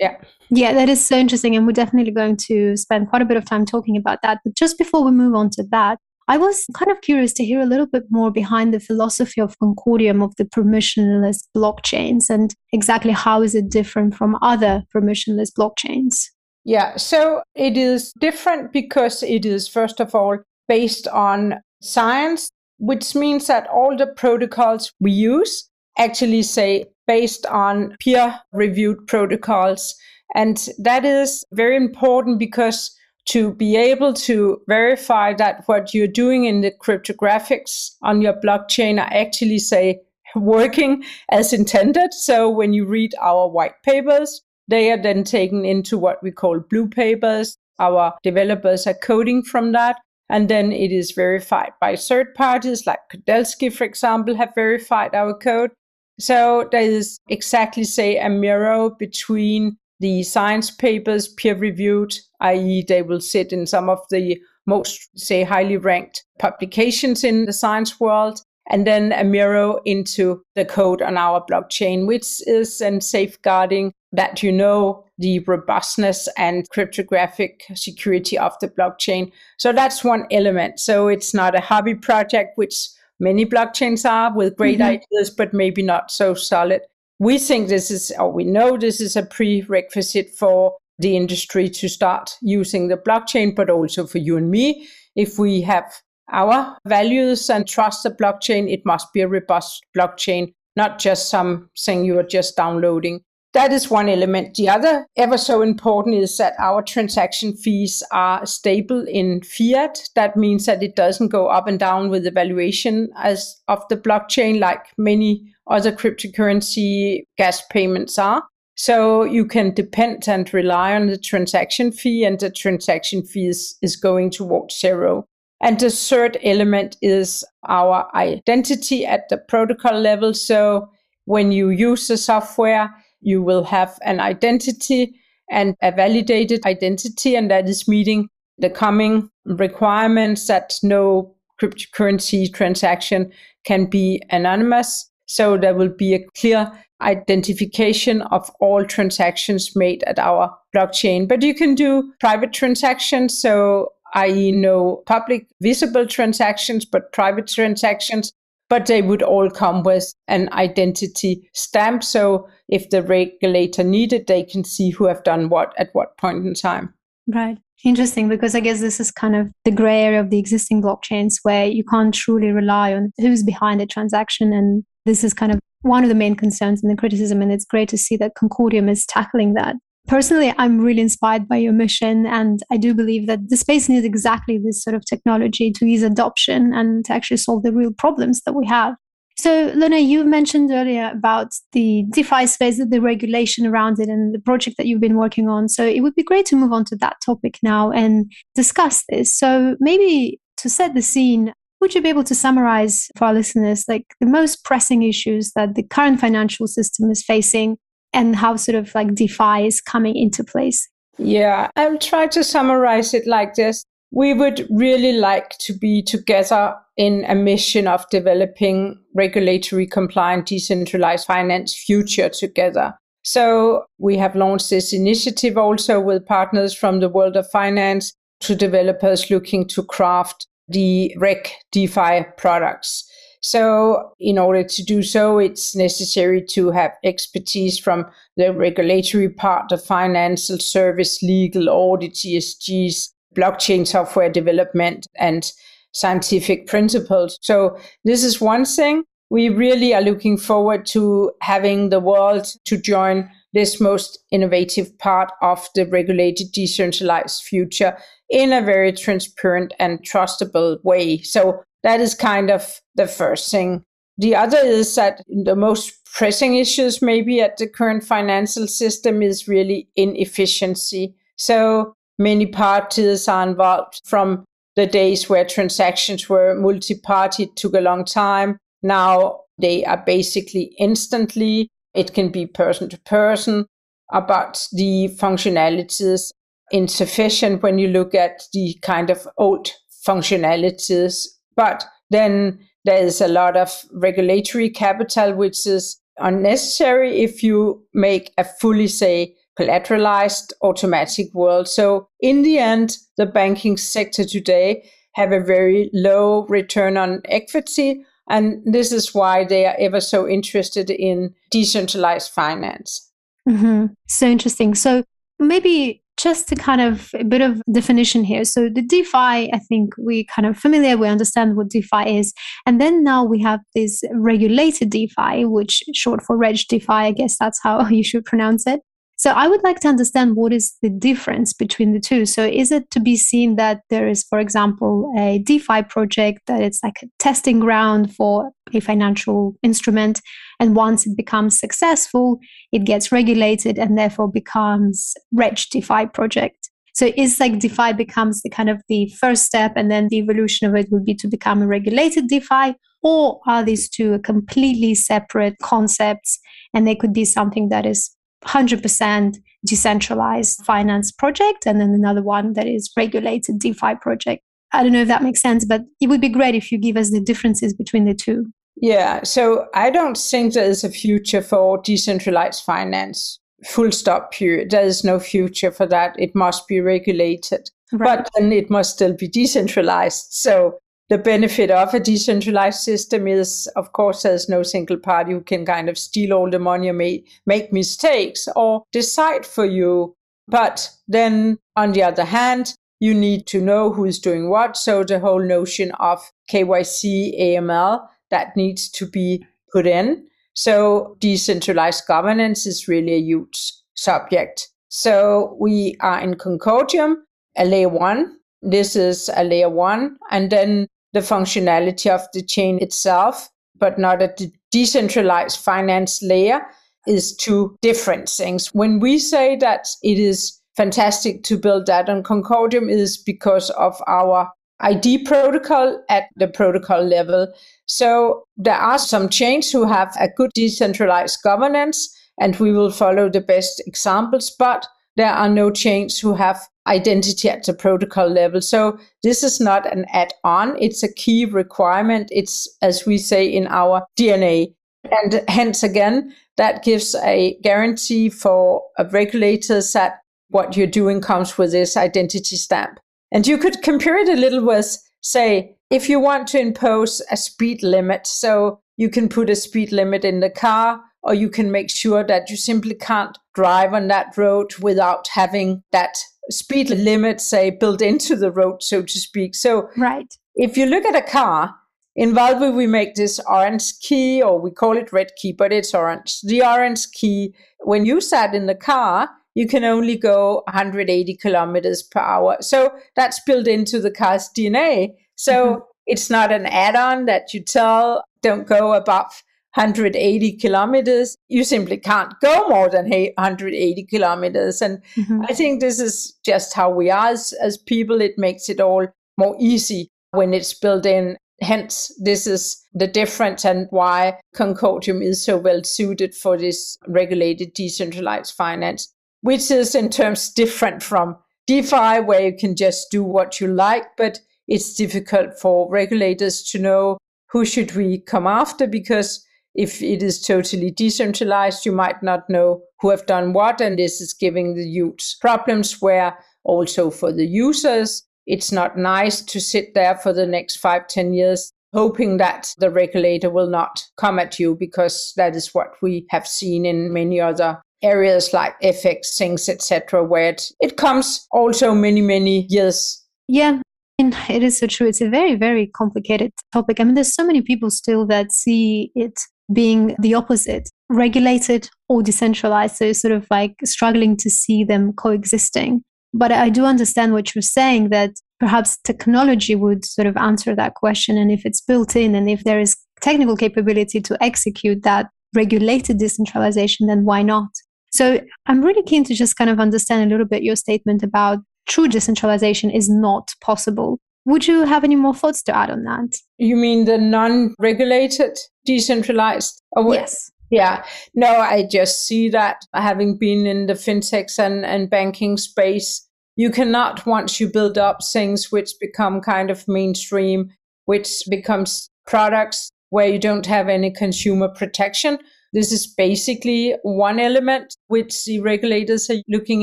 Yeah. 0.00 0.16
Yeah, 0.50 0.72
that 0.74 0.88
is 0.88 1.04
so 1.04 1.16
interesting. 1.16 1.56
And 1.56 1.66
we're 1.66 1.72
definitely 1.72 2.12
going 2.12 2.36
to 2.48 2.76
spend 2.76 3.08
quite 3.08 3.22
a 3.22 3.26
bit 3.26 3.36
of 3.36 3.44
time 3.44 3.64
talking 3.64 3.96
about 3.96 4.20
that. 4.22 4.38
But 4.44 4.54
just 4.56 4.78
before 4.78 5.04
we 5.04 5.10
move 5.10 5.34
on 5.34 5.50
to 5.50 5.64
that, 5.70 5.98
I 6.28 6.38
was 6.38 6.66
kind 6.74 6.90
of 6.90 7.00
curious 7.02 7.32
to 7.34 7.44
hear 7.44 7.60
a 7.60 7.66
little 7.66 7.86
bit 7.86 8.04
more 8.10 8.30
behind 8.30 8.74
the 8.74 8.80
philosophy 8.80 9.40
of 9.40 9.56
Concordium 9.58 10.24
of 10.24 10.34
the 10.36 10.44
permissionless 10.44 11.44
blockchains 11.56 12.28
and 12.28 12.54
exactly 12.72 13.12
how 13.12 13.42
is 13.42 13.54
it 13.54 13.70
different 13.70 14.14
from 14.16 14.36
other 14.42 14.82
permissionless 14.94 15.50
blockchains? 15.56 16.26
Yeah, 16.64 16.96
so 16.96 17.42
it 17.54 17.76
is 17.76 18.12
different 18.18 18.72
because 18.72 19.22
it 19.22 19.46
is, 19.46 19.68
first 19.68 20.00
of 20.00 20.16
all, 20.16 20.38
based 20.66 21.06
on 21.08 21.60
science, 21.80 22.50
which 22.78 23.14
means 23.14 23.46
that 23.46 23.68
all 23.68 23.96
the 23.96 24.08
protocols 24.08 24.90
we 24.98 25.12
use 25.12 25.70
actually 25.96 26.42
say 26.42 26.86
based 27.06 27.46
on 27.46 27.94
peer 28.00 28.40
reviewed 28.52 29.06
protocols 29.06 29.94
and 30.34 30.68
that 30.78 31.04
is 31.04 31.44
very 31.52 31.76
important 31.76 32.38
because 32.38 32.94
to 33.26 33.52
be 33.54 33.76
able 33.76 34.12
to 34.12 34.60
verify 34.68 35.34
that 35.34 35.64
what 35.66 35.92
you're 35.92 36.06
doing 36.06 36.44
in 36.44 36.60
the 36.60 36.70
cryptographics 36.70 37.90
on 38.02 38.22
your 38.22 38.34
blockchain 38.34 38.98
are 38.98 39.12
actually, 39.12 39.58
say, 39.58 40.00
working 40.34 41.02
as 41.30 41.52
intended. 41.52 42.14
So 42.14 42.48
when 42.48 42.72
you 42.72 42.84
read 42.86 43.14
our 43.20 43.48
white 43.48 43.82
papers, 43.82 44.42
they 44.68 44.90
are 44.92 45.00
then 45.00 45.24
taken 45.24 45.64
into 45.64 45.98
what 45.98 46.22
we 46.22 46.30
call 46.30 46.60
blue 46.60 46.88
papers. 46.88 47.56
Our 47.78 48.14
developers 48.22 48.86
are 48.86 48.94
coding 48.94 49.42
from 49.42 49.72
that. 49.72 49.96
And 50.28 50.48
then 50.48 50.72
it 50.72 50.90
is 50.90 51.12
verified 51.12 51.72
by 51.80 51.94
third 51.96 52.34
parties 52.34 52.86
like 52.86 52.98
Kudelski, 53.12 53.72
for 53.72 53.84
example, 53.84 54.34
have 54.34 54.54
verified 54.54 55.14
our 55.14 55.34
code. 55.34 55.70
So 56.18 56.68
there 56.72 56.80
is 56.80 57.18
exactly, 57.28 57.84
say, 57.84 58.18
a 58.18 58.28
mirror 58.28 58.90
between 58.90 59.76
the 60.00 60.22
science 60.22 60.70
papers 60.70 61.28
peer 61.28 61.56
reviewed, 61.56 62.14
i.e., 62.40 62.84
they 62.86 63.02
will 63.02 63.20
sit 63.20 63.52
in 63.52 63.66
some 63.66 63.88
of 63.88 63.98
the 64.10 64.38
most, 64.66 65.08
say, 65.18 65.42
highly 65.42 65.76
ranked 65.76 66.24
publications 66.38 67.24
in 67.24 67.46
the 67.46 67.52
science 67.52 67.98
world, 68.00 68.42
and 68.68 68.86
then 68.86 69.12
a 69.12 69.24
mirror 69.24 69.80
into 69.84 70.42
the 70.54 70.64
code 70.64 71.00
on 71.00 71.16
our 71.16 71.44
blockchain, 71.48 72.06
which 72.06 72.46
is 72.46 72.78
then 72.78 73.00
safeguarding 73.00 73.92
that 74.12 74.42
you 74.42 74.50
know 74.50 75.04
the 75.18 75.38
robustness 75.40 76.28
and 76.36 76.68
cryptographic 76.70 77.64
security 77.74 78.36
of 78.38 78.58
the 78.60 78.68
blockchain. 78.68 79.30
So 79.58 79.72
that's 79.72 80.02
one 80.02 80.26
element. 80.30 80.80
So 80.80 81.08
it's 81.08 81.32
not 81.32 81.54
a 81.54 81.60
hobby 81.60 81.94
project, 81.94 82.52
which 82.56 82.88
many 83.20 83.46
blockchains 83.46 84.08
are 84.08 84.34
with 84.34 84.56
great 84.56 84.78
mm-hmm. 84.78 85.00
ideas, 85.12 85.30
but 85.30 85.54
maybe 85.54 85.82
not 85.82 86.10
so 86.10 86.34
solid 86.34 86.82
we 87.18 87.38
think 87.38 87.68
this 87.68 87.90
is, 87.90 88.12
or 88.18 88.30
we 88.30 88.44
know 88.44 88.76
this 88.76 89.00
is 89.00 89.16
a 89.16 89.22
prerequisite 89.22 90.30
for 90.30 90.76
the 90.98 91.16
industry 91.16 91.68
to 91.68 91.88
start 91.88 92.36
using 92.40 92.88
the 92.88 92.96
blockchain, 92.96 93.54
but 93.54 93.70
also 93.70 94.06
for 94.06 94.18
you 94.18 94.36
and 94.36 94.50
me. 94.50 94.88
If 95.14 95.38
we 95.38 95.60
have 95.62 95.84
our 96.32 96.76
values 96.86 97.48
and 97.50 97.68
trust 97.68 98.02
the 98.02 98.10
blockchain, 98.10 98.70
it 98.70 98.84
must 98.84 99.12
be 99.12 99.20
a 99.20 99.28
robust 99.28 99.84
blockchain, 99.96 100.52
not 100.74 100.98
just 100.98 101.28
something 101.28 102.04
you 102.04 102.18
are 102.18 102.22
just 102.24 102.56
downloading. 102.56 103.22
That 103.52 103.72
is 103.72 103.90
one 103.90 104.10
element. 104.10 104.56
The 104.56 104.68
other, 104.68 105.06
ever 105.16 105.38
so 105.38 105.62
important, 105.62 106.16
is 106.16 106.36
that 106.36 106.52
our 106.58 106.82
transaction 106.82 107.56
fees 107.56 108.02
are 108.12 108.44
stable 108.44 109.06
in 109.08 109.40
fiat. 109.40 110.02
That 110.14 110.36
means 110.36 110.66
that 110.66 110.82
it 110.82 110.94
doesn't 110.94 111.28
go 111.28 111.46
up 111.46 111.66
and 111.66 111.78
down 111.78 112.10
with 112.10 112.24
the 112.24 112.30
valuation 112.30 113.08
as 113.16 113.58
of 113.68 113.82
the 113.88 113.96
blockchain, 113.96 114.58
like 114.60 114.84
many 114.98 115.54
other 115.68 115.92
cryptocurrency 115.92 117.22
gas 117.36 117.62
payments 117.70 118.18
are. 118.18 118.42
So 118.76 119.24
you 119.24 119.46
can 119.46 119.72
depend 119.72 120.28
and 120.28 120.52
rely 120.52 120.94
on 120.94 121.06
the 121.06 121.16
transaction 121.16 121.92
fee, 121.92 122.24
and 122.24 122.38
the 122.38 122.50
transaction 122.50 123.24
fee 123.24 123.46
is, 123.46 123.76
is 123.80 123.96
going 123.96 124.30
towards 124.30 124.78
zero. 124.78 125.26
And 125.62 125.80
the 125.80 125.90
third 125.90 126.36
element 126.44 126.98
is 127.00 127.42
our 127.66 128.06
identity 128.14 129.06
at 129.06 129.28
the 129.30 129.38
protocol 129.38 129.98
level. 129.98 130.34
So 130.34 130.90
when 131.24 131.52
you 131.52 131.70
use 131.70 132.08
the 132.08 132.18
software, 132.18 132.94
you 133.22 133.42
will 133.42 133.64
have 133.64 133.98
an 134.02 134.20
identity 134.20 135.18
and 135.50 135.74
a 135.80 135.90
validated 135.92 136.66
identity, 136.66 137.34
and 137.34 137.50
that 137.50 137.68
is 137.68 137.88
meeting 137.88 138.28
the 138.58 138.68
coming 138.68 139.30
requirements 139.46 140.46
that 140.48 140.74
no 140.82 141.34
cryptocurrency 141.60 142.52
transaction 142.52 143.32
can 143.64 143.86
be 143.86 144.22
anonymous. 144.30 145.10
So 145.26 145.56
there 145.56 145.74
will 145.74 145.88
be 145.88 146.14
a 146.14 146.24
clear 146.36 146.70
identification 147.00 148.22
of 148.22 148.50
all 148.60 148.84
transactions 148.84 149.76
made 149.76 150.02
at 150.04 150.18
our 150.18 150.56
blockchain. 150.74 151.28
But 151.28 151.42
you 151.42 151.54
can 151.54 151.74
do 151.74 152.12
private 152.20 152.52
transactions. 152.52 153.38
So 153.38 153.90
i.e. 154.14 154.52
no 154.52 155.02
public 155.06 155.46
visible 155.60 156.06
transactions, 156.06 156.84
but 156.84 157.12
private 157.12 157.48
transactions. 157.48 158.32
But 158.68 158.86
they 158.86 159.02
would 159.02 159.22
all 159.22 159.50
come 159.50 159.82
with 159.84 160.12
an 160.26 160.48
identity 160.52 161.48
stamp. 161.52 162.02
So 162.02 162.48
if 162.68 162.90
the 162.90 163.02
regulator 163.02 163.84
needed, 163.84 164.26
they 164.26 164.42
can 164.42 164.64
see 164.64 164.90
who 164.90 165.06
have 165.06 165.22
done 165.22 165.48
what 165.50 165.72
at 165.78 165.90
what 165.92 166.16
point 166.16 166.46
in 166.46 166.54
time. 166.54 166.92
Right. 167.28 167.58
Interesting, 167.84 168.28
because 168.28 168.54
I 168.54 168.60
guess 168.60 168.80
this 168.80 168.98
is 168.98 169.12
kind 169.12 169.36
of 169.36 169.52
the 169.64 169.70
gray 169.70 170.02
area 170.02 170.20
of 170.20 170.30
the 170.30 170.38
existing 170.38 170.82
blockchains 170.82 171.34
where 171.42 171.66
you 171.66 171.84
can't 171.84 172.14
truly 172.14 172.48
rely 172.48 172.94
on 172.94 173.12
who's 173.18 173.42
behind 173.42 173.80
the 173.80 173.86
transaction 173.86 174.52
and 174.52 174.82
this 175.06 175.24
is 175.24 175.32
kind 175.32 175.52
of 175.52 175.60
one 175.82 176.02
of 176.02 176.08
the 176.08 176.14
main 176.14 176.34
concerns 176.34 176.82
in 176.82 176.88
the 176.88 176.96
criticism, 176.96 177.40
and 177.40 177.52
it's 177.52 177.64
great 177.64 177.88
to 177.90 177.98
see 177.98 178.16
that 178.18 178.34
Concordium 178.36 178.90
is 178.90 179.06
tackling 179.06 179.54
that. 179.54 179.76
Personally, 180.06 180.54
I'm 180.56 180.80
really 180.80 181.00
inspired 181.00 181.48
by 181.48 181.56
your 181.56 181.72
mission, 181.72 182.26
and 182.26 182.60
I 182.70 182.76
do 182.76 182.94
believe 182.94 183.26
that 183.26 183.48
the 183.48 183.56
space 183.56 183.88
needs 183.88 184.04
exactly 184.04 184.58
this 184.58 184.82
sort 184.82 184.94
of 184.94 185.04
technology 185.04 185.72
to 185.72 185.84
ease 185.84 186.02
adoption 186.02 186.72
and 186.74 187.04
to 187.06 187.12
actually 187.12 187.38
solve 187.38 187.62
the 187.62 187.72
real 187.72 187.92
problems 187.92 188.42
that 188.42 188.54
we 188.54 188.66
have. 188.66 188.94
So, 189.38 189.70
Lone, 189.74 189.92
you 189.92 190.24
mentioned 190.24 190.70
earlier 190.70 191.10
about 191.12 191.48
the 191.72 192.04
DeFi 192.10 192.46
space, 192.46 192.78
the 192.82 193.00
regulation 193.00 193.66
around 193.66 194.00
it, 194.00 194.08
and 194.08 194.34
the 194.34 194.38
project 194.38 194.76
that 194.78 194.86
you've 194.86 195.00
been 195.00 195.16
working 195.16 195.48
on. 195.48 195.68
So, 195.68 195.84
it 195.84 196.00
would 196.00 196.14
be 196.14 196.22
great 196.22 196.46
to 196.46 196.56
move 196.56 196.72
on 196.72 196.84
to 196.86 196.96
that 196.96 197.16
topic 197.24 197.58
now 197.62 197.90
and 197.90 198.32
discuss 198.54 199.04
this. 199.08 199.36
So, 199.36 199.76
maybe 199.78 200.40
to 200.58 200.70
set 200.70 200.94
the 200.94 201.02
scene, 201.02 201.52
would 201.80 201.94
you 201.94 202.02
be 202.02 202.08
able 202.08 202.24
to 202.24 202.34
summarize 202.34 203.08
for 203.16 203.26
our 203.26 203.34
listeners 203.34 203.84
like 203.88 204.06
the 204.20 204.26
most 204.26 204.64
pressing 204.64 205.02
issues 205.02 205.52
that 205.52 205.74
the 205.74 205.82
current 205.82 206.20
financial 206.20 206.66
system 206.66 207.10
is 207.10 207.22
facing 207.22 207.76
and 208.12 208.36
how 208.36 208.56
sort 208.56 208.76
of 208.76 208.94
like 208.94 209.14
DeFi 209.14 209.66
is 209.66 209.80
coming 209.80 210.16
into 210.16 210.42
place? 210.42 210.88
Yeah, 211.18 211.70
I'll 211.76 211.98
try 211.98 212.26
to 212.28 212.44
summarize 212.44 213.14
it 213.14 213.26
like 213.26 213.54
this. 213.54 213.84
We 214.10 214.34
would 214.34 214.66
really 214.70 215.12
like 215.12 215.50
to 215.58 215.76
be 215.76 216.02
together 216.02 216.74
in 216.96 217.24
a 217.28 217.34
mission 217.34 217.86
of 217.86 218.08
developing 218.10 218.98
regulatory 219.14 219.86
compliant 219.86 220.46
decentralized 220.46 221.26
finance 221.26 221.74
future 221.74 222.28
together. 222.28 222.94
So 223.24 223.84
we 223.98 224.16
have 224.18 224.36
launched 224.36 224.70
this 224.70 224.92
initiative 224.92 225.58
also 225.58 226.00
with 226.00 226.24
partners 226.24 226.72
from 226.72 227.00
the 227.00 227.08
world 227.08 227.36
of 227.36 227.50
finance 227.50 228.14
to 228.40 228.54
developers 228.54 229.30
looking 229.30 229.66
to 229.68 229.82
craft 229.82 230.46
the 230.68 231.14
Reg 231.18 231.48
DeFi 231.72 232.26
products. 232.36 233.10
So, 233.42 234.10
in 234.18 234.38
order 234.38 234.64
to 234.64 234.82
do 234.82 235.02
so, 235.02 235.38
it's 235.38 235.76
necessary 235.76 236.44
to 236.50 236.70
have 236.72 236.92
expertise 237.04 237.78
from 237.78 238.06
the 238.36 238.52
regulatory 238.52 239.28
part, 239.28 239.68
the 239.68 239.78
financial 239.78 240.58
service, 240.58 241.22
legal, 241.22 241.68
audit, 241.68 242.14
ESGs, 242.14 243.10
blockchain 243.36 243.86
software 243.86 244.30
development, 244.30 245.06
and 245.16 245.52
scientific 245.92 246.66
principles. 246.66 247.38
So, 247.40 247.78
this 248.04 248.24
is 248.24 248.40
one 248.40 248.64
thing. 248.64 249.04
We 249.30 249.48
really 249.48 249.94
are 249.94 250.02
looking 250.02 250.38
forward 250.38 250.84
to 250.86 251.30
having 251.40 251.90
the 251.90 252.00
world 252.00 252.52
to 252.64 252.76
join 252.76 253.30
this 253.56 253.80
most 253.80 254.18
innovative 254.30 254.96
part 254.98 255.32
of 255.40 255.66
the 255.74 255.86
regulated 255.86 256.52
decentralized 256.52 257.42
future 257.42 257.96
in 258.28 258.52
a 258.52 258.60
very 258.60 258.92
transparent 258.92 259.72
and 259.78 260.00
trustable 260.02 260.76
way. 260.84 261.22
So 261.22 261.62
that 261.82 261.98
is 261.98 262.14
kind 262.14 262.50
of 262.50 262.82
the 262.96 263.06
first 263.06 263.50
thing. 263.50 263.82
The 264.18 264.36
other 264.36 264.58
is 264.58 264.94
that 264.96 265.22
the 265.26 265.56
most 265.56 265.94
pressing 266.04 266.56
issues, 266.56 267.00
maybe 267.00 267.40
at 267.40 267.56
the 267.56 267.66
current 267.66 268.04
financial 268.04 268.66
system, 268.66 269.22
is 269.22 269.48
really 269.48 269.88
inefficiency. 269.96 271.14
So 271.36 271.94
many 272.18 272.44
parties 272.44 273.26
are 273.26 273.48
involved 273.48 274.02
from 274.04 274.44
the 274.74 274.86
days 274.86 275.30
where 275.30 275.46
transactions 275.46 276.28
were 276.28 276.54
multi 276.54 276.94
party, 276.94 277.46
took 277.56 277.72
a 277.74 277.80
long 277.80 278.04
time. 278.04 278.58
Now 278.82 279.40
they 279.58 279.82
are 279.86 280.02
basically 280.04 280.74
instantly. 280.78 281.70
It 281.96 282.14
can 282.14 282.30
be 282.30 282.46
person 282.46 282.88
to 282.90 283.00
person. 283.00 283.66
About 284.12 284.64
the 284.72 285.08
functionalities 285.20 286.30
insufficient 286.70 287.62
when 287.62 287.78
you 287.78 287.88
look 287.88 288.14
at 288.14 288.42
the 288.52 288.76
kind 288.82 289.10
of 289.10 289.26
old 289.36 289.72
functionalities. 290.06 291.26
But 291.56 291.84
then 292.10 292.60
there's 292.84 293.20
a 293.20 293.26
lot 293.28 293.56
of 293.56 293.84
regulatory 293.92 294.70
capital, 294.70 295.34
which 295.34 295.66
is 295.66 296.00
unnecessary 296.18 297.22
if 297.22 297.42
you 297.42 297.84
make 297.94 298.32
a 298.38 298.44
fully, 298.44 298.86
say, 298.86 299.34
collateralized 299.58 300.52
automatic 300.62 301.26
world. 301.34 301.66
So 301.66 302.08
in 302.20 302.42
the 302.42 302.58
end, 302.58 302.98
the 303.16 303.26
banking 303.26 303.76
sector 303.76 304.24
today 304.24 304.88
have 305.14 305.32
a 305.32 305.40
very 305.40 305.90
low 305.92 306.46
return 306.48 306.96
on 306.96 307.22
equity. 307.24 308.04
And 308.28 308.62
this 308.64 308.92
is 308.92 309.14
why 309.14 309.44
they 309.44 309.66
are 309.66 309.76
ever 309.78 310.00
so 310.00 310.28
interested 310.28 310.90
in 310.90 311.34
decentralized 311.50 312.32
finance. 312.32 313.10
Mm-hmm. 313.48 313.86
So 314.08 314.26
interesting. 314.26 314.74
So 314.74 315.04
maybe 315.38 316.02
just 316.16 316.48
to 316.48 316.56
kind 316.56 316.80
of 316.80 317.10
a 317.14 317.24
bit 317.24 317.42
of 317.42 317.62
definition 317.70 318.24
here. 318.24 318.44
So 318.44 318.68
the 318.68 318.82
DeFi, 318.82 319.52
I 319.52 319.60
think 319.68 319.92
we 319.98 320.24
kind 320.24 320.46
of 320.46 320.56
familiar, 320.56 320.96
we 320.96 321.08
understand 321.08 321.56
what 321.56 321.68
DeFi 321.68 322.18
is. 322.18 322.32
And 322.64 322.80
then 322.80 323.04
now 323.04 323.22
we 323.24 323.40
have 323.42 323.60
this 323.74 324.02
regulated 324.14 324.90
DeFi, 324.90 325.44
which 325.44 325.82
short 325.94 326.22
for 326.22 326.36
Reg 326.36 326.58
DeFi, 326.68 326.92
I 326.92 327.12
guess 327.12 327.36
that's 327.38 327.60
how 327.62 327.86
you 327.88 328.02
should 328.02 328.24
pronounce 328.24 328.66
it. 328.66 328.80
So 329.18 329.30
I 329.30 329.48
would 329.48 329.62
like 329.64 329.80
to 329.80 329.88
understand 329.88 330.36
what 330.36 330.52
is 330.52 330.74
the 330.82 330.90
difference 330.90 331.54
between 331.54 331.94
the 331.94 332.00
two. 332.00 332.26
So 332.26 332.44
is 332.44 332.70
it 332.70 332.90
to 332.90 333.00
be 333.00 333.16
seen 333.16 333.56
that 333.56 333.80
there 333.88 334.06
is, 334.06 334.22
for 334.22 334.38
example, 334.38 335.10
a 335.16 335.38
DeFi 335.38 335.84
project 335.84 336.42
that 336.46 336.60
it's 336.60 336.82
like 336.82 336.98
a 337.02 337.06
testing 337.18 337.58
ground 337.58 338.14
for 338.14 338.50
a 338.74 338.80
financial 338.80 339.56
instrument, 339.62 340.20
and 340.60 340.76
once 340.76 341.06
it 341.06 341.16
becomes 341.16 341.58
successful, 341.58 342.38
it 342.72 342.84
gets 342.84 343.10
regulated 343.10 343.78
and 343.78 343.96
therefore 343.96 344.30
becomes 344.30 345.14
Reg 345.32 345.58
DeFi 345.70 346.06
project. 346.06 346.68
So 346.94 347.12
is 347.16 347.40
like 347.40 347.58
DeFi 347.58 347.94
becomes 347.94 348.42
the 348.42 348.50
kind 348.50 348.68
of 348.68 348.82
the 348.88 349.08
first 349.18 349.44
step, 349.44 349.72
and 349.76 349.90
then 349.90 350.08
the 350.08 350.18
evolution 350.18 350.68
of 350.68 350.74
it 350.74 350.88
would 350.90 351.06
be 351.06 351.14
to 351.14 351.28
become 351.28 351.62
a 351.62 351.66
regulated 351.66 352.28
DeFi, 352.28 352.74
or 353.02 353.40
are 353.46 353.62
these 353.62 353.88
two 353.88 354.18
completely 354.20 354.94
separate 354.94 355.56
concepts, 355.62 356.38
and 356.74 356.86
they 356.86 356.94
could 356.94 357.14
be 357.14 357.24
something 357.24 357.70
that 357.70 357.86
is 357.86 358.10
100% 358.46 359.36
decentralized 359.64 360.64
finance 360.64 361.10
project 361.10 361.66
and 361.66 361.80
then 361.80 361.90
another 361.90 362.22
one 362.22 362.52
that 362.52 362.66
is 362.66 362.90
regulated 362.96 363.58
DeFi 363.58 363.96
project. 364.00 364.42
I 364.72 364.82
don't 364.82 364.92
know 364.92 365.02
if 365.02 365.08
that 365.08 365.22
makes 365.22 365.40
sense, 365.40 365.64
but 365.64 365.82
it 366.00 366.08
would 366.08 366.20
be 366.20 366.28
great 366.28 366.54
if 366.54 366.70
you 366.70 366.78
give 366.78 366.96
us 366.96 367.10
the 367.10 367.20
differences 367.20 367.74
between 367.74 368.04
the 368.04 368.14
two. 368.14 368.46
Yeah, 368.76 369.22
so 369.22 369.66
I 369.74 369.90
don't 369.90 370.18
think 370.18 370.52
there 370.52 370.68
is 370.68 370.84
a 370.84 370.90
future 370.90 371.40
for 371.40 371.80
decentralized 371.82 372.62
finance. 372.62 373.40
Full 373.64 373.90
stop, 373.90 374.32
period. 374.32 374.70
There 374.70 374.84
is 374.84 375.02
no 375.02 375.18
future 375.18 375.72
for 375.72 375.86
that. 375.86 376.14
It 376.18 376.34
must 376.34 376.68
be 376.68 376.80
regulated, 376.80 377.70
right. 377.92 378.18
but 378.18 378.30
then 378.36 378.52
it 378.52 378.68
must 378.68 378.94
still 378.94 379.14
be 379.14 379.28
decentralized. 379.28 380.26
So 380.30 380.78
the 381.08 381.18
benefit 381.18 381.70
of 381.70 381.94
a 381.94 382.00
decentralized 382.00 382.80
system 382.80 383.28
is, 383.28 383.68
of 383.76 383.92
course, 383.92 384.22
there's 384.22 384.48
no 384.48 384.62
single 384.62 384.96
party 384.96 385.32
who 385.32 385.40
can 385.40 385.64
kind 385.64 385.88
of 385.88 385.96
steal 385.96 386.32
all 386.32 386.50
the 386.50 386.58
money 386.58 386.88
or 386.88 386.94
make, 386.94 387.28
make 387.46 387.72
mistakes 387.72 388.48
or 388.56 388.82
decide 388.92 389.46
for 389.46 389.64
you. 389.64 390.14
But 390.48 390.90
then, 391.06 391.58
on 391.76 391.92
the 391.92 392.02
other 392.02 392.24
hand, 392.24 392.74
you 393.00 393.14
need 393.14 393.46
to 393.48 393.60
know 393.60 393.92
who 393.92 394.04
is 394.04 394.18
doing 394.18 394.48
what. 394.48 394.76
So 394.76 395.04
the 395.04 395.20
whole 395.20 395.42
notion 395.42 395.92
of 396.00 396.30
KYC, 396.50 397.38
AML, 397.40 398.06
that 398.30 398.56
needs 398.56 398.88
to 398.90 399.06
be 399.06 399.46
put 399.72 399.86
in. 399.86 400.26
So 400.54 401.16
decentralized 401.20 402.06
governance 402.06 402.66
is 402.66 402.88
really 402.88 403.12
a 403.12 403.20
huge 403.20 403.72
subject. 403.94 404.68
So 404.88 405.56
we 405.60 405.96
are 406.00 406.20
in 406.20 406.34
Concordium, 406.34 407.16
a 407.56 407.64
layer 407.64 407.88
one. 407.88 408.38
This 408.62 408.96
is 408.96 409.30
a 409.36 409.44
layer 409.44 409.68
one. 409.68 410.16
And 410.30 410.50
then 410.50 410.86
the 411.16 411.22
functionality 411.22 412.10
of 412.10 412.20
the 412.34 412.42
chain 412.42 412.78
itself, 412.82 413.48
but 413.78 413.98
not 413.98 414.20
at 414.20 414.36
the 414.36 414.52
decentralized 414.70 415.58
finance 415.58 416.22
layer, 416.22 416.60
is 417.06 417.34
two 417.36 417.74
different 417.80 418.28
things. 418.28 418.74
When 418.74 419.00
we 419.00 419.18
say 419.18 419.56
that 419.56 419.88
it 420.02 420.18
is 420.18 420.60
fantastic 420.76 421.42
to 421.44 421.56
build 421.56 421.86
that 421.86 422.10
on 422.10 422.22
Concordium, 422.22 422.90
is 422.90 423.16
because 423.16 423.70
of 423.70 423.98
our 424.06 424.52
ID 424.80 425.24
protocol 425.24 426.04
at 426.10 426.24
the 426.36 426.48
protocol 426.48 427.02
level. 427.02 427.50
So 427.86 428.44
there 428.58 428.74
are 428.74 428.98
some 428.98 429.30
chains 429.30 429.72
who 429.72 429.86
have 429.86 430.14
a 430.20 430.28
good 430.28 430.50
decentralized 430.54 431.42
governance, 431.42 432.14
and 432.38 432.56
we 432.56 432.72
will 432.72 432.90
follow 432.90 433.30
the 433.30 433.40
best 433.40 433.82
examples, 433.86 434.50
but 434.50 434.86
there 435.16 435.32
are 435.32 435.48
no 435.48 435.70
chains 435.70 436.18
who 436.18 436.34
have 436.34 436.60
identity 436.86 437.48
at 437.50 437.64
the 437.64 437.74
protocol 437.74 438.28
level. 438.28 438.60
So 438.60 438.98
this 439.22 439.42
is 439.42 439.60
not 439.60 439.90
an 439.90 440.06
add 440.12 440.32
on, 440.44 440.80
it's 440.80 441.02
a 441.02 441.12
key 441.12 441.44
requirement. 441.44 442.28
It's, 442.30 442.68
as 442.82 443.06
we 443.06 443.18
say, 443.18 443.46
in 443.46 443.66
our 443.66 444.06
DNA. 444.18 444.74
And 445.10 445.42
hence, 445.48 445.82
again, 445.82 446.34
that 446.56 446.84
gives 446.84 447.14
a 447.16 447.58
guarantee 447.62 448.28
for 448.28 448.82
regulators 449.10 449.92
that 449.92 450.20
what 450.48 450.76
you're 450.76 450.86
doing 450.86 451.20
comes 451.20 451.58
with 451.58 451.72
this 451.72 451.96
identity 451.96 452.56
stamp. 452.56 453.00
And 453.32 453.46
you 453.46 453.58
could 453.58 453.82
compare 453.82 454.16
it 454.16 454.28
a 454.28 454.40
little 454.40 454.64
with, 454.64 454.96
say, 455.22 455.76
if 455.90 456.08
you 456.08 456.20
want 456.20 456.48
to 456.48 456.60
impose 456.60 457.22
a 457.30 457.36
speed 457.36 457.82
limit, 457.82 458.26
so 458.26 458.80
you 458.96 459.08
can 459.08 459.28
put 459.28 459.50
a 459.50 459.56
speed 459.56 459.92
limit 459.92 460.24
in 460.24 460.40
the 460.40 460.50
car, 460.50 461.00
or 461.26 461.34
you 461.34 461.50
can 461.50 461.72
make 461.72 461.90
sure 461.90 462.22
that 462.22 462.48
you 462.48 462.56
simply 462.56 462.94
can't 462.94 463.36
drive 463.52 463.92
on 463.92 464.06
that 464.06 464.36
road 464.36 464.76
without 464.78 465.26
having 465.28 465.82
that 465.90 466.16
speed 466.50 466.88
limit, 466.88 467.40
say, 467.40 467.68
built 467.70 468.00
into 468.00 468.36
the 468.36 468.52
road, 468.52 468.80
so 468.80 469.02
to 469.02 469.18
speak. 469.18 469.56
So, 469.56 469.90
right. 469.96 470.32
if 470.54 470.76
you 470.76 470.86
look 470.86 471.04
at 471.04 471.16
a 471.16 471.22
car, 471.22 471.74
in 472.14 472.32
Volvo, 472.32 472.74
we 472.74 472.86
make 472.86 473.16
this 473.16 473.40
orange 473.40 473.98
key, 474.00 474.40
or 474.40 474.60
we 474.60 474.70
call 474.70 474.96
it 474.96 475.12
red 475.12 475.32
key, 475.36 475.52
but 475.52 475.72
it's 475.72 475.92
orange. 475.92 476.40
The 476.42 476.62
orange 476.62 477.10
key, 477.10 477.54
when 477.80 478.06
you 478.06 478.20
sat 478.20 478.54
in 478.54 478.66
the 478.66 478.74
car, 478.76 479.28
you 479.54 479.66
can 479.66 479.82
only 479.82 480.16
go 480.16 480.62
180 480.68 481.36
kilometers 481.36 482.04
per 482.04 482.20
hour. 482.20 482.56
So 482.60 482.94
that's 483.16 483.40
built 483.40 483.66
into 483.66 484.00
the 484.00 484.12
car's 484.12 484.48
DNA. 484.56 485.14
So 485.34 485.66
mm-hmm. 485.66 485.80
it's 486.06 486.30
not 486.30 486.52
an 486.52 486.66
add 486.66 486.94
on 486.94 487.24
that 487.26 487.52
you 487.52 487.62
tell, 487.62 488.22
don't 488.42 488.66
go 488.66 488.92
above 488.92 489.42
180 489.76 490.52
kilometers. 490.56 491.36
You 491.48 491.62
simply 491.62 491.98
can't 491.98 492.32
go 492.40 492.68
more 492.68 492.88
than 492.88 493.10
180 493.10 494.04
kilometers. 494.04 494.80
And 494.80 495.02
mm-hmm. 495.16 495.42
I 495.48 495.52
think 495.52 495.80
this 495.80 496.00
is 496.00 496.34
just 496.44 496.72
how 496.72 496.90
we 496.90 497.10
are 497.10 497.28
as, 497.28 497.52
as 497.60 497.76
people. 497.76 498.20
It 498.22 498.38
makes 498.38 498.70
it 498.70 498.80
all 498.80 499.06
more 499.36 499.54
easy 499.60 500.08
when 500.30 500.54
it's 500.54 500.72
built 500.72 501.04
in. 501.04 501.36
Hence, 501.60 502.10
this 502.22 502.46
is 502.46 502.82
the 502.92 503.06
difference 503.06 503.64
and 503.64 503.86
why 503.90 504.38
Concordium 504.54 505.22
is 505.22 505.44
so 505.44 505.56
well 505.56 505.82
suited 505.84 506.34
for 506.34 506.58
this 506.58 506.98
regulated 507.06 507.72
decentralized 507.74 508.54
finance, 508.54 509.12
which 509.40 509.70
is 509.70 509.94
in 509.94 510.10
terms 510.10 510.50
different 510.50 511.02
from 511.02 511.36
DeFi, 511.66 512.20
where 512.20 512.42
you 512.42 512.56
can 512.56 512.76
just 512.76 513.10
do 513.10 513.22
what 513.24 513.60
you 513.60 513.66
like, 513.68 514.04
but 514.16 514.40
it's 514.68 514.94
difficult 514.94 515.58
for 515.58 515.90
regulators 515.90 516.62
to 516.62 516.78
know 516.78 517.18
who 517.50 517.64
should 517.64 517.94
we 517.94 518.18
come 518.18 518.46
after 518.46 518.86
because 518.86 519.45
if 519.76 520.02
it 520.02 520.22
is 520.22 520.40
totally 520.40 520.90
decentralized, 520.90 521.84
you 521.84 521.92
might 521.92 522.22
not 522.22 522.48
know 522.48 522.82
who 523.00 523.10
have 523.10 523.26
done 523.26 523.52
what. 523.52 523.80
And 523.80 523.98
this 523.98 524.20
is 524.20 524.32
giving 524.32 524.74
the 524.74 524.86
huge 524.86 525.36
problems 525.40 526.00
where 526.00 526.36
also 526.64 527.10
for 527.10 527.32
the 527.32 527.46
users, 527.46 528.24
it's 528.46 528.72
not 528.72 528.96
nice 528.96 529.42
to 529.42 529.60
sit 529.60 529.94
there 529.94 530.16
for 530.16 530.32
the 530.32 530.46
next 530.46 530.76
five, 530.78 531.06
ten 531.08 531.32
years 531.32 531.72
hoping 531.92 532.36
that 532.36 532.74
the 532.78 532.90
regulator 532.90 533.48
will 533.48 533.68
not 533.68 534.04
come 534.18 534.38
at 534.38 534.58
you 534.58 534.74
because 534.74 535.32
that 535.36 535.56
is 535.56 535.74
what 535.74 535.94
we 536.02 536.26
have 536.28 536.46
seen 536.46 536.84
in 536.84 537.12
many 537.12 537.40
other 537.40 537.80
areas 538.02 538.52
like 538.52 538.78
FX 538.82 539.36
things, 539.38 539.68
etc., 539.68 540.22
where 540.22 540.50
it, 540.50 540.70
it 540.80 540.96
comes 540.98 541.46
also 541.52 541.94
many, 541.94 542.20
many 542.20 542.66
years. 542.68 543.24
Yeah, 543.48 543.80
it 544.18 544.62
is 544.62 544.78
so 544.78 544.86
true. 544.86 545.08
It's 545.08 545.22
a 545.22 545.30
very, 545.30 545.54
very 545.54 545.86
complicated 545.86 546.52
topic. 546.72 547.00
I 547.00 547.04
mean, 547.04 547.14
there's 547.14 547.34
so 547.34 547.46
many 547.46 547.62
people 547.62 547.90
still 547.90 548.26
that 548.26 548.52
see 548.52 549.10
it 549.14 549.40
being 549.72 550.16
the 550.18 550.34
opposite 550.34 550.88
regulated 551.08 551.88
or 552.08 552.22
decentralized. 552.22 552.96
So, 552.96 553.12
sort 553.12 553.32
of 553.32 553.46
like 553.50 553.74
struggling 553.84 554.36
to 554.38 554.50
see 554.50 554.84
them 554.84 555.12
coexisting. 555.12 556.02
But 556.32 556.52
I 556.52 556.68
do 556.68 556.84
understand 556.84 557.32
what 557.32 557.54
you're 557.54 557.62
saying 557.62 558.10
that 558.10 558.32
perhaps 558.60 558.98
technology 559.04 559.74
would 559.74 560.04
sort 560.04 560.26
of 560.26 560.36
answer 560.36 560.74
that 560.74 560.94
question. 560.94 561.38
And 561.38 561.50
if 561.50 561.64
it's 561.64 561.80
built 561.80 562.16
in 562.16 562.34
and 562.34 562.48
if 562.48 562.64
there 562.64 562.80
is 562.80 562.96
technical 563.20 563.56
capability 563.56 564.20
to 564.20 564.42
execute 564.42 565.02
that 565.02 565.30
regulated 565.54 566.18
decentralization, 566.18 567.06
then 567.06 567.24
why 567.24 567.42
not? 567.42 567.68
So 568.12 568.40
I'm 568.66 568.82
really 568.82 569.02
keen 569.02 569.24
to 569.24 569.34
just 569.34 569.56
kind 569.56 569.70
of 569.70 569.80
understand 569.80 570.24
a 570.24 570.32
little 570.32 570.46
bit 570.46 570.62
your 570.62 570.76
statement 570.76 571.22
about 571.22 571.58
true 571.86 572.08
decentralization 572.08 572.90
is 572.90 573.08
not 573.08 573.54
possible. 573.60 574.18
Would 574.46 574.66
you 574.68 574.84
have 574.84 575.04
any 575.04 575.16
more 575.16 575.34
thoughts 575.34 575.62
to 575.64 575.76
add 575.76 575.90
on 575.90 576.04
that? 576.04 576.38
You 576.58 576.76
mean 576.76 577.04
the 577.04 577.18
non 577.18 577.74
regulated 577.78 578.58
decentralized? 578.84 579.82
Oh, 579.96 580.12
yes. 580.12 580.50
Yeah, 580.70 581.04
no, 581.34 581.48
I 581.48 581.86
just 581.88 582.26
see 582.26 582.48
that 582.48 582.78
uh, 582.92 583.00
having 583.00 583.38
been 583.38 583.66
in 583.66 583.86
the 583.86 583.92
fintechs 583.92 584.58
and, 584.58 584.84
and 584.84 585.08
banking 585.08 585.56
space, 585.56 586.26
you 586.56 586.70
cannot, 586.70 587.24
once 587.24 587.60
you 587.60 587.68
build 587.68 587.98
up 587.98 588.18
things 588.24 588.72
which 588.72 588.94
become 589.00 589.40
kind 589.40 589.70
of 589.70 589.86
mainstream, 589.86 590.70
which 591.04 591.42
becomes 591.48 592.10
products 592.26 592.90
where 593.10 593.28
you 593.28 593.38
don't 593.38 593.66
have 593.66 593.88
any 593.88 594.10
consumer 594.10 594.68
protection, 594.68 595.38
this 595.76 595.92
is 595.92 596.06
basically 596.06 596.96
one 597.02 597.38
element 597.38 597.96
which 598.06 598.46
the 598.46 598.60
regulators 598.60 599.28
are 599.28 599.42
looking 599.46 599.82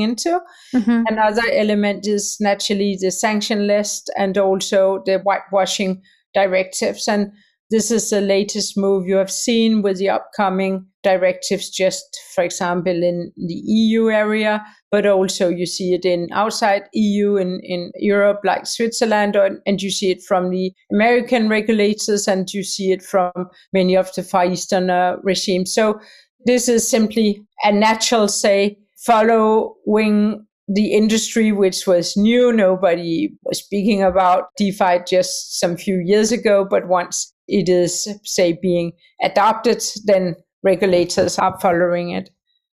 into. 0.00 0.40
Mm-hmm. 0.74 1.04
Another 1.06 1.44
element 1.52 2.04
is 2.08 2.36
naturally 2.40 2.98
the 3.00 3.12
sanction 3.12 3.68
list 3.68 4.10
and 4.18 4.36
also 4.36 5.04
the 5.06 5.20
whitewashing 5.20 6.02
directives. 6.34 7.06
And 7.06 7.30
this 7.70 7.90
is 7.90 8.10
the 8.10 8.20
latest 8.20 8.76
move 8.76 9.06
you 9.06 9.16
have 9.16 9.30
seen 9.30 9.82
with 9.82 9.98
the 9.98 10.10
upcoming 10.10 10.86
directives, 11.02 11.70
just 11.70 12.04
for 12.34 12.44
example, 12.44 12.92
in 12.92 13.32
the 13.36 13.54
EU 13.54 14.10
area, 14.10 14.64
but 14.90 15.06
also 15.06 15.48
you 15.48 15.66
see 15.66 15.94
it 15.94 16.04
in 16.04 16.28
outside 16.32 16.82
EU 16.92 17.36
in, 17.36 17.60
in 17.62 17.92
Europe, 17.96 18.40
like 18.44 18.66
Switzerland, 18.66 19.36
or, 19.36 19.58
and 19.66 19.82
you 19.82 19.90
see 19.90 20.10
it 20.10 20.22
from 20.22 20.50
the 20.50 20.72
American 20.92 21.48
regulators, 21.48 22.28
and 22.28 22.52
you 22.52 22.62
see 22.62 22.92
it 22.92 23.02
from 23.02 23.32
many 23.72 23.96
of 23.96 24.12
the 24.14 24.22
Far 24.22 24.46
Eastern 24.46 24.90
uh, 24.90 25.16
regimes. 25.22 25.72
So 25.72 26.00
this 26.46 26.68
is 26.68 26.88
simply 26.88 27.44
a 27.64 27.72
natural, 27.72 28.28
say, 28.28 28.78
following 28.96 30.46
the 30.68 30.92
industry, 30.94 31.52
which 31.52 31.86
was 31.86 32.16
new. 32.16 32.52
Nobody 32.52 33.34
was 33.44 33.58
speaking 33.58 34.02
about 34.02 34.44
DeFi 34.56 35.00
just 35.06 35.58
some 35.60 35.76
few 35.76 36.00
years 36.04 36.32
ago, 36.32 36.66
but 36.68 36.88
once 36.88 37.33
it 37.48 37.68
is, 37.68 38.08
say, 38.24 38.58
being 38.60 38.92
adopted, 39.22 39.82
then 40.04 40.36
regulators 40.62 41.38
are 41.38 41.58
following 41.60 42.10
it. 42.10 42.30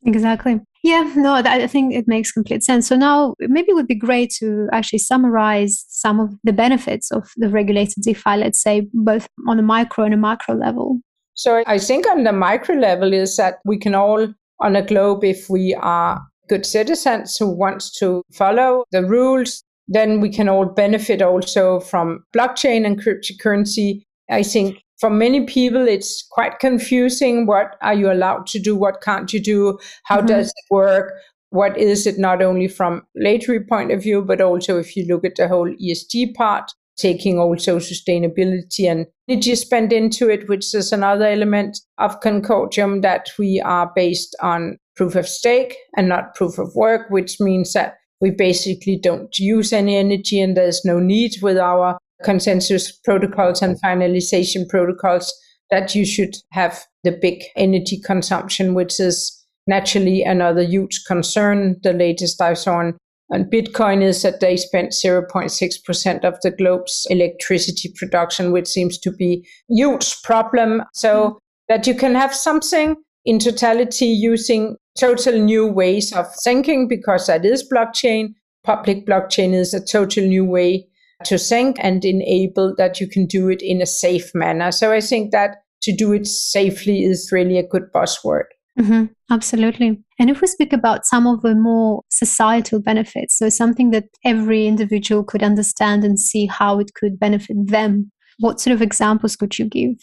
Exactly. 0.05 0.59
Yeah, 0.83 1.12
no, 1.15 1.33
I 1.33 1.67
think 1.67 1.93
it 1.93 2.07
makes 2.07 2.31
complete 2.31 2.63
sense. 2.63 2.88
So 2.88 2.95
now 2.95 3.33
maybe 3.39 3.71
it 3.71 3.73
would 3.73 3.88
be 3.88 3.95
great 3.95 4.32
to 4.39 4.67
actually 4.71 4.99
summarize 4.99 5.84
some 5.89 6.19
of 6.19 6.34
the 6.43 6.53
benefits 6.53 7.12
of 7.12 7.30
the 7.36 7.49
regulated 7.49 8.03
DeFi, 8.03 8.38
let's 8.38 8.62
say, 8.62 8.88
both 8.93 9.27
on 9.47 9.60
a 9.60 9.63
micro 9.63 10.06
and 10.06 10.13
a 10.13 10.17
macro 10.17 10.56
level. 10.56 10.99
So 11.34 11.63
I 11.67 11.77
think 11.77 12.08
on 12.08 12.23
the 12.23 12.32
micro 12.32 12.75
level 12.75 13.12
is 13.12 13.36
that 13.38 13.56
we 13.65 13.77
can 13.77 13.95
all 13.95 14.34
on 14.60 14.75
a 14.75 14.82
globe, 14.82 15.23
if 15.23 15.49
we 15.49 15.75
are 15.75 16.21
good 16.47 16.65
citizens 16.65 17.38
who 17.38 17.47
wants 17.49 17.91
to 17.99 18.23
follow 18.34 18.86
the 18.91 19.06
rules, 19.06 19.63
then 19.88 20.19
we 20.19 20.30
can 20.30 20.49
all 20.49 20.65
benefit 20.65 21.21
also 21.21 21.80
from 21.80 22.23
blockchain 22.36 22.86
and 22.86 23.01
cryptocurrency 23.01 24.03
I 24.30 24.44
think 24.44 24.78
for 25.00 25.10
many 25.10 25.46
people, 25.46 25.88
it's 25.88 26.26
quite 26.32 26.60
confusing. 26.60 27.46
What 27.46 27.76
are 27.82 27.94
you 27.94 28.12
allowed 28.12 28.48
to 28.48 28.60
do? 28.60 28.76
What 28.76 29.02
can't 29.02 29.32
you 29.32 29.40
do? 29.40 29.78
How 30.04 30.18
mm-hmm. 30.18 30.28
does 30.28 30.48
it 30.48 30.74
work? 30.74 31.13
What 31.52 31.78
is 31.78 32.06
it 32.08 32.18
not 32.18 32.42
only 32.42 32.68
from 32.68 33.04
regulatory 33.16 33.63
point 33.63 33.92
of 33.92 34.04
view, 34.04 34.22
but 34.22 34.42
also 34.42 34.80
if 34.80 34.98
you 34.98 35.06
look 35.06 35.24
at 35.24 35.36
the 35.36 35.48
whole 35.48 35.70
ESG 35.70 36.34
part, 36.34 36.72
taking 36.98 37.40
also 37.40 37.78
sustainability 37.78 38.90
and 38.90 39.06
energy 39.30 39.56
spend 39.56 39.94
into 39.94 40.30
it, 40.30 40.50
which 40.50 40.74
is 40.74 40.92
another 40.92 41.28
element 41.28 41.80
of 42.00 42.20
Concordium 42.20 43.02
that 43.04 43.30
we 43.38 43.62
are 43.62 43.92
based 43.96 44.36
on 44.42 44.78
proof 44.96 45.16
of 45.16 45.28
stake 45.28 45.76
and 45.96 46.10
not 46.10 46.34
proof 46.36 46.58
of 46.58 46.76
work, 46.76 47.10
which 47.10 47.40
means 47.40 47.74
that 47.74 47.98
we 48.20 48.32
basically 48.32 48.98
don't 48.98 49.38
use 49.38 49.72
any 49.72 49.96
energy 49.96 50.42
and 50.42 50.58
there's 50.58 50.84
no 50.84 51.00
need 51.00 51.36
with 51.42 51.58
our 51.58 51.98
consensus 52.23 52.91
protocols 52.91 53.62
and 53.62 53.80
finalization 53.82 54.67
protocols 54.67 55.34
that 55.69 55.93
you 55.95 56.06
should 56.06 56.36
have 56.51 56.84
the 57.03 57.12
big 57.12 57.43
energy 57.56 57.99
consumption, 57.99 58.73
which 58.73 58.99
is 58.99 59.34
naturally 59.67 60.23
another 60.23 60.62
huge 60.62 61.03
concern. 61.06 61.75
The 61.84 61.93
latest 61.93 62.41
I 62.41 62.53
saw 62.53 62.77
on, 62.77 62.97
on 63.32 63.43
Bitcoin 63.45 64.01
is 64.01 64.21
that 64.21 64.39
they 64.39 64.56
spent 64.56 64.91
0.6% 64.91 66.23
of 66.23 66.39
the 66.41 66.51
globe's 66.51 67.06
electricity 67.10 67.93
production, 67.97 68.51
which 68.51 68.67
seems 68.67 68.97
to 68.99 69.12
be 69.12 69.45
huge 69.67 70.21
problem. 70.23 70.84
So 70.93 71.32
mm. 71.32 71.36
that 71.67 71.86
you 71.86 71.95
can 71.95 72.15
have 72.15 72.34
something 72.34 72.95
in 73.25 73.39
totality 73.39 74.06
using 74.06 74.77
total 74.97 75.38
new 75.38 75.67
ways 75.67 76.13
of 76.13 76.27
thinking 76.43 76.88
because 76.88 77.27
that 77.27 77.45
is 77.45 77.67
blockchain. 77.69 78.30
Public 78.63 79.06
blockchain 79.06 79.53
is 79.53 79.73
a 79.73 79.84
total 79.84 80.25
new 80.25 80.45
way 80.45 80.88
to 81.25 81.38
think 81.38 81.77
and 81.80 82.03
enable 82.06 82.75
that 82.77 82.99
you 82.99 83.08
can 83.08 83.25
do 83.25 83.49
it 83.49 83.62
in 83.62 83.82
a 83.82 83.86
safe 83.86 84.34
manner. 84.36 84.71
So 84.71 84.91
I 84.91 85.01
think 85.01 85.32
that 85.32 85.58
to 85.82 85.95
do 85.95 86.13
it 86.13 86.27
safely 86.27 87.03
is 87.03 87.30
really 87.32 87.58
a 87.58 87.67
good 87.67 87.91
buzzword. 87.93 88.45
Mm-hmm, 88.80 89.06
absolutely. 89.32 89.99
And 90.19 90.30
if 90.30 90.41
we 90.41 90.47
speak 90.47 90.71
about 90.71 91.06
some 91.06 91.25
of 91.25 91.41
the 91.41 91.56
more 91.56 92.03
societal 92.10 92.80
benefits, 92.80 93.38
so 93.38 93.49
something 93.49 93.89
that 93.91 94.06
every 94.23 94.67
individual 94.67 95.23
could 95.23 95.41
understand 95.41 96.03
and 96.03 96.19
see 96.19 96.45
how 96.45 96.80
it 96.80 96.93
could 96.93 97.19
benefit 97.19 97.58
them, 97.65 98.12
what 98.39 98.60
sort 98.60 98.75
of 98.75 98.82
examples 98.84 99.36
could 99.36 99.58
you 99.58 99.65
give? 99.65 99.95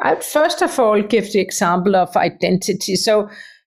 I'd 0.00 0.24
first 0.24 0.62
of 0.62 0.78
all 0.78 1.02
give 1.02 1.32
the 1.32 1.40
example 1.40 1.94
of 1.94 2.16
identity. 2.16 2.96
So, 2.96 3.28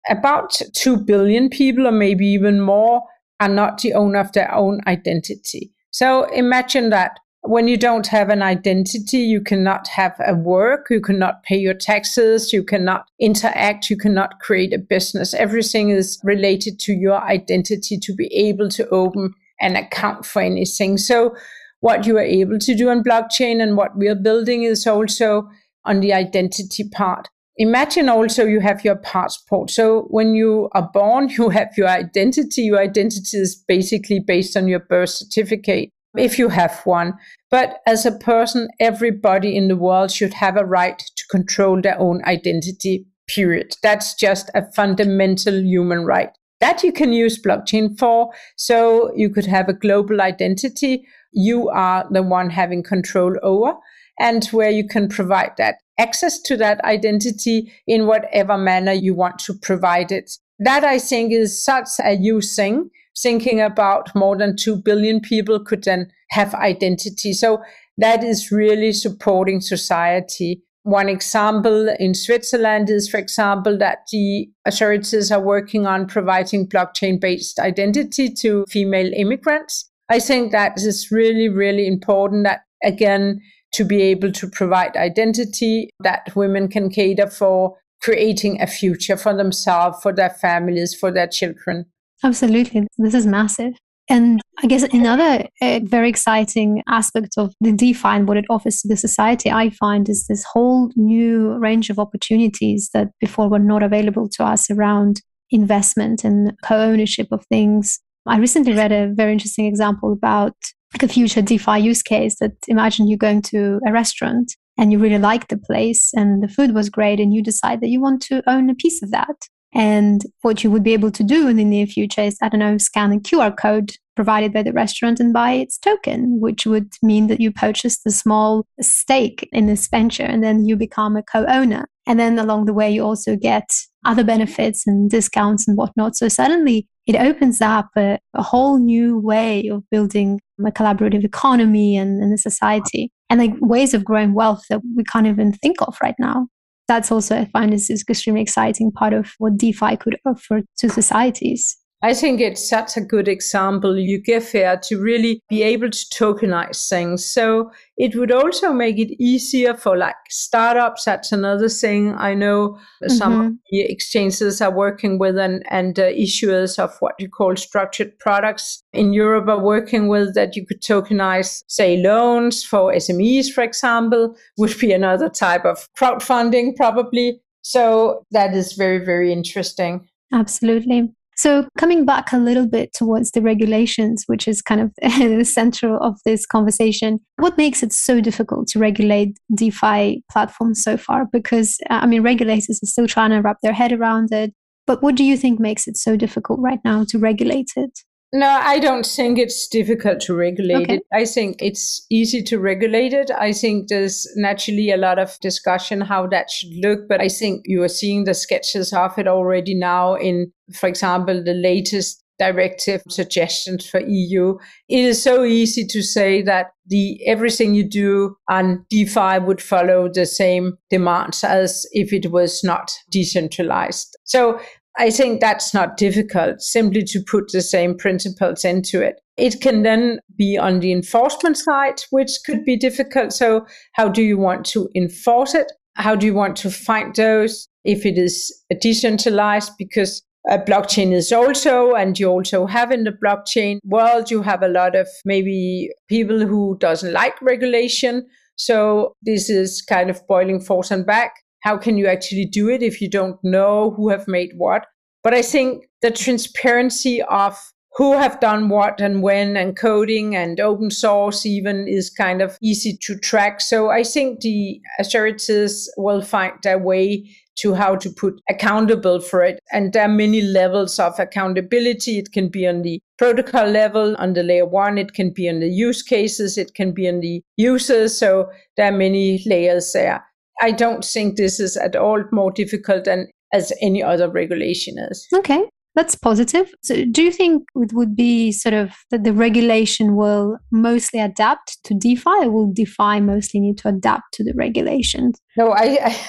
about 0.09 0.61
2 0.75 0.99
billion 0.99 1.49
people, 1.49 1.87
or 1.87 1.93
maybe 1.93 2.27
even 2.27 2.61
more, 2.61 3.03
are 3.41 3.49
not 3.49 3.79
the 3.79 3.95
owner 3.95 4.21
of 4.21 4.33
their 4.33 4.55
own 4.55 4.81
identity. 4.87 5.73
So 5.95 6.25
imagine 6.33 6.91
that 6.91 7.21
when 7.43 7.69
you 7.69 7.77
don't 7.77 8.09
have 8.09 8.29
an 8.29 8.43
identity, 8.43 9.19
you 9.19 9.41
cannot 9.41 9.87
have 9.87 10.17
a 10.27 10.35
work, 10.35 10.89
you 10.91 11.01
cannot 11.01 11.45
pay 11.45 11.57
your 11.57 11.73
taxes, 11.73 12.53
you 12.53 12.65
cannot 12.65 13.07
interact, 13.21 13.89
you 13.89 13.97
cannot 13.97 14.41
create 14.41 14.73
a 14.73 14.79
business. 14.79 15.35
Everything 15.35 15.91
is 15.91 16.19
related 16.25 16.81
to 16.81 16.93
your 16.93 17.23
identity 17.23 17.97
to 17.97 18.13
be 18.13 18.27
able 18.35 18.69
to 18.71 18.89
open 18.89 19.35
an 19.61 19.77
account 19.77 20.27
for 20.27 20.43
anything. 20.43 20.99
So 20.99 21.37
what 21.79 22.07
you 22.07 22.17
are 22.17 22.23
able 22.23 22.59
to 22.59 22.75
do 22.75 22.89
on 22.89 23.05
blockchain 23.05 23.63
and 23.63 23.77
what 23.77 23.97
we 23.97 24.09
are 24.09 24.17
building 24.17 24.65
is 24.65 24.89
also 24.89 25.49
on 25.85 26.01
the 26.01 26.13
identity 26.13 26.89
part. 26.89 27.29
Imagine 27.57 28.09
also 28.09 28.45
you 28.45 28.59
have 28.61 28.85
your 28.85 28.97
passport. 28.97 29.71
So 29.71 30.03
when 30.11 30.35
you 30.35 30.69
are 30.73 30.91
born, 30.93 31.29
you 31.39 31.51
have 31.51 31.71
your 31.77 31.89
identity. 31.89 32.63
Your 32.63 32.81
identity 32.81 33.39
is 33.39 33.55
basically 33.55 34.21
based 34.21 34.57
on 34.57 34.69
your 34.69 34.81
birth 34.81 35.11
certificate, 35.11 35.91
if 36.17 36.39
you 36.39 36.49
have 36.49 36.81
one. 36.85 37.15
But 37.51 37.79
as 37.87 38.05
a 38.05 38.19
person, 38.19 38.69
everybody 38.81 39.57
in 39.57 39.69
the 39.69 39.77
world 39.77 40.11
should 40.11 40.35
have 40.35 40.57
a 40.57 40.65
right 40.65 40.99
to 40.99 41.25
control 41.31 41.81
their 41.81 41.99
own 42.01 42.25
identity, 42.25 43.07
period. 43.29 43.77
That's 43.83 44.15
just 44.15 44.51
a 44.55 44.71
fundamental 44.73 45.55
human 45.55 46.05
right. 46.05 46.31
That 46.61 46.83
you 46.83 46.93
can 46.93 47.13
use 47.13 47.41
blockchain 47.41 47.97
for. 47.99 48.33
So 48.57 49.15
you 49.15 49.29
could 49.29 49.47
have 49.47 49.69
a 49.69 49.75
global 49.75 50.21
identity. 50.21 51.07
You 51.33 51.69
are 51.69 52.07
the 52.11 52.23
one 52.23 52.51
having 52.51 52.83
control 52.83 53.37
over 53.43 53.75
and 54.19 54.45
where 54.47 54.71
you 54.71 54.87
can 54.87 55.09
provide 55.09 55.53
that 55.59 55.77
access 55.99 56.41
to 56.43 56.57
that 56.57 56.83
identity 56.85 57.73
in 57.87 58.07
whatever 58.07 58.57
manner 58.57 58.93
you 58.93 59.15
want 59.15 59.39
to 59.41 59.55
provide 59.55 60.13
it. 60.13 60.31
That 60.59 60.85
I 60.85 60.99
think 60.99 61.33
is 61.33 61.63
such 61.63 61.89
a 62.03 62.17
huge 62.17 62.47
thing. 62.47 62.91
Thinking 63.17 63.61
about 63.61 64.13
more 64.15 64.37
than 64.37 64.57
2 64.57 64.77
billion 64.77 65.21
people 65.21 65.61
could 65.61 65.85
then 65.85 66.11
have 66.31 66.53
identity. 66.55 67.33
So 67.33 67.63
that 67.97 68.25
is 68.25 68.51
really 68.51 68.93
supporting 68.93 69.61
society 69.61 70.65
One 70.85 71.09
example 71.09 71.89
in 71.99 72.13
Switzerland 72.13 72.91
is, 72.91 73.09
for 73.09 73.17
example, 73.17 73.79
that 73.79 74.01
the 74.13 74.51
authorities 74.67 75.33
are 75.33 75.41
working 75.41 75.87
on 75.87 76.07
providing 76.07 76.69
blockchain 76.69 77.19
based 77.19 77.59
identity 77.59 78.29
to 78.41 78.67
female 78.69 79.11
immigrants. 79.15 79.91
I 80.11 80.21
think 80.21 80.53
that 80.53 80.77
is 80.77 81.11
really, 81.11 81.49
really 81.49 81.87
important 81.87 82.45
that, 82.45 82.61
again, 82.85 83.41
to 83.75 83.85
be 83.85 84.03
able 84.03 84.33
to 84.33 84.49
provide 84.49 84.97
identity 84.97 85.91
that 86.01 86.35
women 86.35 86.69
can 86.69 86.91
cater 86.91 87.29
for 87.29 87.77
creating 88.03 88.61
a 88.61 88.67
future 88.67 89.17
for 89.17 89.35
themselves, 89.35 89.99
for 90.03 90.13
their 90.13 90.31
families, 90.31 90.95
for 90.95 91.11
their 91.11 91.27
children. 91.27 91.87
Absolutely. 92.23 92.87
This 92.99 93.15
is 93.15 93.27
massive. 93.27 93.75
And 94.09 94.43
I 94.63 94.67
guess 94.67 94.83
another 94.83 95.47
uh, 95.63 95.81
very 95.83 96.11
exciting 96.11 96.83
aspect 96.89 97.35
of 97.39 97.55
the 97.61 97.73
DeFi 97.73 98.09
and 98.09 98.29
what 98.29 98.37
it 98.37 98.45
offers 98.51 98.83
to 98.83 98.89
the 98.89 98.97
society, 98.97 99.51
I 99.51 99.71
find, 99.71 100.09
is 100.09 100.27
this 100.27 100.45
whole 100.53 100.91
new 100.95 101.55
range 101.55 101.89
of 101.89 101.99
opportunities 101.99 102.91
that 102.93 103.09
before 103.19 103.49
were 103.49 103.59
not 103.59 103.83
available 103.83 104.29
to 104.31 104.45
us 104.45 104.71
around 104.71 105.23
investment 105.51 106.23
and 106.25 106.53
co 106.63 106.77
ownership 106.77 107.29
of 107.33 107.47
things. 107.47 108.01
I 108.27 108.39
recently 108.39 108.73
read 108.73 108.93
a 108.93 109.13
very 109.13 109.33
interesting 109.33 109.67
example 109.67 110.13
about 110.13 110.57
like 110.95 111.03
a 111.03 111.13
future 111.13 111.43
DeFi 111.43 111.79
use 111.81 112.03
case 112.03 112.39
that 112.39 112.53
imagine 112.69 113.09
you're 113.09 113.19
going 113.19 113.43
to 113.43 113.81
a 113.87 113.93
restaurant 113.93 114.55
and 114.79 114.93
you 114.93 114.99
really 114.99 115.19
like 115.19 115.49
the 115.49 115.59
place 115.59 116.13
and 116.15 116.43
the 116.43 116.49
food 116.49 116.75
was 116.75 116.89
great 116.89 117.21
and 117.21 117.35
you 117.35 117.43
decide 117.43 117.81
that 117.81 117.89
you 117.89 118.01
want 118.01 118.23
to 118.23 118.43
own 118.49 118.71
a 118.71 118.75
piece 118.75 119.03
of 119.03 119.11
that. 119.11 119.37
And 119.75 120.23
what 120.43 120.63
you 120.63 120.71
would 120.71 120.85
be 120.85 120.93
able 120.93 121.11
to 121.11 121.25
do 121.25 121.49
in 121.49 121.57
the 121.57 121.65
near 121.65 121.87
future 121.87 122.23
is, 122.23 122.39
I 122.41 122.49
don't 122.49 122.61
know, 122.61 122.79
scan 122.79 123.13
a 123.13 123.17
QR 123.19 123.57
code 123.57 123.93
provided 124.15 124.53
by 124.53 124.63
the 124.63 124.73
restaurant 124.73 125.19
and 125.19 125.33
buy 125.33 125.53
its 125.53 125.79
token, 125.79 126.41
which 126.41 126.65
would 126.65 126.93
mean 127.03 127.27
that 127.27 127.41
you 127.41 127.51
purchased 127.51 128.07
a 128.07 128.13
small 128.13 128.65
stake 128.81 129.49
in 129.53 129.67
this 129.67 129.89
venture 129.89 130.23
and 130.23 130.45
then 130.45 130.65
you 130.65 130.77
become 130.77 131.17
a 131.17 131.23
co 131.23 131.45
owner. 131.47 131.87
And 132.07 132.21
then 132.21 132.39
along 132.39 132.67
the 132.67 132.75
way, 132.75 132.91
you 132.91 133.03
also 133.03 133.35
get 133.35 133.69
other 134.05 134.23
benefits 134.23 134.87
and 134.87 135.11
discounts 135.11 135.67
and 135.67 135.77
whatnot. 135.77 136.17
So 136.17 136.29
suddenly 136.29 136.87
it 137.07 137.17
opens 137.17 137.61
up 137.61 137.89
a, 137.97 138.19
a 138.35 138.43
whole 138.43 138.79
new 138.79 139.19
way 139.19 139.69
of 139.69 139.83
building 139.91 140.41
a 140.61 140.71
collaborative 140.71 141.25
economy 141.25 141.97
and, 141.97 142.23
and 142.23 142.33
a 142.33 142.39
society 142.39 143.11
and 143.29 143.41
like 143.41 143.53
ways 143.61 143.95
of 143.95 144.05
growing 144.05 144.35
wealth 144.35 144.63
that 144.71 144.81
we 144.97 145.05
can't 145.05 145.27
even 145.27 145.53
think 145.53 145.81
of 145.83 145.97
right 146.03 146.17
now 146.19 146.47
that's 146.89 147.11
also 147.11 147.39
I 147.39 147.47
find 147.47 147.73
is, 147.73 147.91
is 147.91 148.05
extremely 148.09 148.43
exciting 148.43 148.93
part 148.93 149.13
of 149.13 149.33
what 149.39 149.57
DeFi 149.57 149.97
could 149.97 150.19
offer 150.27 150.63
to 150.79 150.89
societies. 150.89 151.77
I 152.05 152.13
think 152.13 152.39
it's 152.39 152.69
such 152.69 152.99
a 152.99 153.01
good 153.01 153.29
example 153.29 153.97
you 153.97 154.21
give 154.21 154.53
here 154.53 154.79
to 154.83 155.01
really 155.01 155.41
be 155.49 155.63
able 155.63 155.89
to 155.89 156.07
tokenize 156.13 156.87
things. 156.87 157.25
So 157.25 157.71
it 157.97 158.15
would 158.15 158.31
also 158.31 158.75
make 158.75 158.99
it 158.99 159.17
easier 159.19 159.73
for 159.73 159.97
like 159.97 160.17
startups. 160.29 161.07
That's 161.07 161.33
another 161.33 161.71
thing 161.71 162.15
I 162.15 162.35
know 162.35 162.79
mm-hmm. 163.03 163.09
some 163.09 163.59
the 163.71 163.91
exchanges 163.91 164.61
are 164.61 164.71
working 164.71 165.19
with 165.19 165.39
and, 165.39 165.65
and 165.71 165.99
uh, 165.99 166.11
issuers 166.13 166.79
of 166.79 166.95
what 167.01 167.15
you 167.19 167.31
call 167.31 167.57
structured 167.57 168.19
products 168.19 168.83
in 168.93 169.15
Europe 169.15 169.49
are 169.49 169.59
working 169.59 170.09
with 170.09 170.35
that 170.35 170.57
you 170.57 170.67
could 170.67 170.83
tokenize, 170.83 171.63
say, 171.69 171.97
loans 171.97 172.63
for 172.63 172.93
SMEs, 172.93 173.51
for 173.51 173.65
example, 173.65 174.37
would 174.59 174.79
be 174.79 174.93
another 174.93 175.31
type 175.31 175.65
of 175.65 175.89
crowdfunding 175.99 176.77
probably. 176.77 177.41
So 177.63 178.25
that 178.31 178.53
is 178.53 178.75
very, 178.75 179.03
very 179.03 179.33
interesting. 179.33 180.07
Absolutely. 180.31 181.15
So, 181.37 181.67
coming 181.79 182.05
back 182.05 182.33
a 182.33 182.39
little 182.39 182.67
bit 182.67 182.93
towards 182.93 183.33
the 183.33 183.43
regulations, 183.43 184.25
which 184.27 184.47
is 184.47 184.63
kind 184.63 184.81
of 184.81 184.93
the 185.03 185.45
center 185.45 185.97
of 185.97 186.19
this 186.25 186.47
conversation, 186.47 187.21
what 187.37 187.59
makes 187.59 187.83
it 187.83 187.93
so 187.93 188.21
difficult 188.21 188.69
to 188.69 188.79
regulate 188.79 189.39
DeFi 189.55 190.23
platforms 190.31 190.83
so 190.83 190.97
far? 190.97 191.27
Because, 191.33 191.79
uh, 191.91 192.01
I 192.03 192.07
mean, 192.07 192.23
regulators 192.23 192.81
are 192.83 192.87
still 192.87 193.07
trying 193.07 193.31
to 193.31 193.41
wrap 193.41 193.59
their 193.63 193.73
head 193.73 193.93
around 193.93 194.33
it. 194.33 194.53
But 194.87 195.03
what 195.03 195.15
do 195.15 195.25
you 195.25 195.37
think 195.37 195.59
makes 195.59 195.89
it 195.89 195.97
so 195.97 196.17
difficult 196.17 196.61
right 196.61 196.81
now 196.85 197.05
to 197.09 197.19
regulate 197.19 197.71
it? 197.77 198.01
No, 198.35 198.49
I 198.49 198.81
don't 198.81 199.07
think 199.07 199.39
it's 199.39 199.69
difficult 199.69 200.19
to 200.23 200.35
regulate 200.35 200.83
okay. 200.83 200.97
it. 200.97 201.03
I 201.13 201.25
think 201.25 201.63
it's 201.63 202.05
easy 202.11 202.43
to 202.43 202.59
regulate 202.59 203.13
it. 203.13 203.31
I 203.31 203.53
think 203.53 203.87
there's 203.87 204.27
naturally 204.35 204.91
a 204.91 204.97
lot 204.97 205.21
of 205.21 205.39
discussion 205.39 206.01
how 206.01 206.27
that 206.27 206.51
should 206.51 206.75
look, 206.83 207.07
but 207.09 207.21
I 207.21 207.29
think 207.29 207.63
you 207.67 207.81
are 207.85 207.89
seeing 207.89 208.25
the 208.25 208.35
sketches 208.35 208.93
of 208.93 209.17
it 209.19 209.29
already 209.29 209.77
now 209.77 210.17
in, 210.17 210.51
for 210.73 210.89
example, 210.89 211.45
the 211.45 211.55
latest 211.55 212.25
directive 212.41 213.03
suggestions 213.09 213.89
for 213.89 214.01
EU. 214.01 214.59
It 214.89 215.05
is 215.05 215.23
so 215.23 215.45
easy 215.45 215.87
to 215.87 216.03
say 216.03 216.43
that 216.43 216.73
the 216.87 217.25
everything 217.29 217.75
you 217.75 217.89
do 217.89 218.35
on 218.51 218.85
DeFi 218.91 219.39
would 219.39 219.63
follow 219.63 220.11
the 220.13 220.27
same 220.27 220.77
demands 220.91 221.45
as 221.45 221.87
if 221.93 222.13
it 222.13 222.33
was 222.33 222.65
not 222.65 222.91
decentralized. 223.13 224.17
So 224.25 224.61
I 224.97 225.11
think 225.11 225.41
that's 225.41 225.75
not 225.75 225.97
difficult, 225.97 226.61
simply 226.61 227.03
to 227.05 227.21
put 227.21 227.51
the 227.51 227.61
same 227.61 227.97
principles 227.97 228.65
into 228.65 229.03
it. 229.03 229.21
It 229.37 229.61
can 229.61 229.83
then 229.83 230.21
be 230.37 230.57
on 230.57 230.81
the 230.81 230.93
enforcement 230.93 231.57
side, 231.57 232.01
which 232.11 232.31
could 232.47 232.65
be 232.65 232.77
difficult. 232.77 233.33
So, 233.33 233.67
how 233.95 234.09
do 234.09 234.23
you 234.23 234.39
want 234.39 234.65
to 234.67 234.89
enforce 234.95 235.55
it? 235.55 235.73
How 235.97 236.15
do 236.15 236.27
you 236.27 236.35
want 236.35 236.57
to 236.59 236.71
find 236.71 237.15
those 237.15 237.69
if 237.85 238.07
it 238.07 238.19
is 238.19 238.53
decentralized? 238.81 239.73
Because 239.79 240.23
a 240.49 240.59
blockchain 240.59 241.13
is 241.13 241.33
also, 241.33 241.95
and 241.95 242.19
you 242.19 242.29
also 242.29 242.67
have 242.67 242.93
in 242.93 243.05
the 243.05 243.13
blockchain 243.25 243.79
world, 243.85 244.31
you 244.31 244.43
have 244.43 244.63
a 244.63 244.69
lot 244.69 244.95
of 244.95 245.09
maybe 245.25 245.91
people 246.09 246.47
who 246.47 246.77
doesn't 246.79 247.13
like 247.13 247.41
regulation. 247.43 248.27
So 248.57 249.15
this 249.23 249.51
is 249.51 249.83
kind 249.83 250.11
of 250.11 250.25
boiling 250.29 250.61
forth 250.61 250.93
and 250.93 251.05
back 251.05 251.33
how 251.65 251.79
can 251.79 251.97
you 251.97 252.07
actually 252.07 252.45
do 252.45 252.69
it 252.69 252.83
if 252.83 253.01
you 253.01 253.09
don't 253.09 253.43
know 253.43 253.91
who 253.97 254.11
have 254.11 254.29
made 254.29 254.53
what? 254.57 254.87
But 255.23 255.35
i 255.35 255.43
think 255.43 255.85
the 256.03 256.11
transparency 256.11 257.23
of 257.23 257.59
who 257.97 258.13
have 258.13 258.41
done 258.41 258.69
what 258.69 259.01
and 259.01 259.23
when 259.23 259.57
and 259.57 259.77
coding 259.77 260.35
and 260.37 260.59
open 260.61 260.91
source 260.91 261.47
even 261.47 261.87
is 261.87 262.11
kind 262.11 262.43
of 262.43 262.59
easy 262.61 262.99
to 263.03 263.19
track. 263.19 263.61
So 263.61 263.91
i 263.91 264.03
think 264.03 264.41
the 264.41 264.81
authorities 264.99 265.91
will 265.97 266.23
find 266.23 266.53
their 266.63 266.79
way 266.79 267.25
to 267.57 267.73
how 267.73 267.95
to 267.95 268.11
put 268.11 268.41
accountable 268.51 269.21
for 269.21 269.43
it. 269.45 269.61
And 269.73 269.93
there 269.93 270.03
are 270.03 270.09
many 270.09 270.43
levels 270.43 270.99
of 270.99 271.19
accountability. 271.21 272.19
It 272.19 272.33
can 272.33 272.49
be 272.49 272.67
on 272.67 272.83
the 272.83 273.01
protocol 273.17 273.67
level 273.67 274.17
on 274.17 274.33
the 274.33 274.43
layer 274.43 274.67
one. 274.67 274.99
It 274.99 275.15
can 275.15 275.31
be 275.31 275.49
on 275.49 275.61
the 275.61 275.69
use 275.69 276.03
cases. 276.03 276.59
It 276.59 276.75
can 276.75 276.91
be 276.91 277.09
on 277.09 277.21
the 277.21 277.43
users. 277.57 278.19
So 278.19 278.51
there 278.77 278.93
are 278.93 278.97
many 278.97 279.41
layers 279.47 279.93
there 279.93 280.25
I 280.61 280.71
don't 280.71 281.05
think 281.05 281.37
this 281.37 281.61
is 281.61 281.77
at 281.77 281.97
all 281.97 282.25
more 282.33 282.51
difficult 282.51 283.05
than 283.05 283.29
as 283.53 283.73
any 283.81 284.03
other 284.03 284.29
regulation 284.29 284.97
is. 284.99 285.27
Okay. 285.33 285.65
That's 285.95 286.17
positive. 286.17 286.75
So, 286.83 287.05
do 287.05 287.23
you 287.23 287.31
think 287.31 287.69
it 287.77 287.93
would 287.93 288.17
be 288.17 288.51
sort 288.51 288.75
of 288.75 288.91
that 289.13 289.23
the 289.23 289.33
regulation 289.33 290.17
will 290.17 290.59
mostly 290.73 291.21
adapt 291.21 291.79
to 291.85 291.95
DeFi, 291.95 292.31
or 292.31 292.51
will 292.51 292.73
DeFi 292.73 293.21
mostly 293.21 293.61
need 293.61 293.79
to 293.79 293.89
adapt 293.89 294.35
to 294.35 294.45
the 294.45 294.55
regulations? 294.57 295.41
No, 295.57 295.71
I, 295.71 295.99
I, 296.05 296.21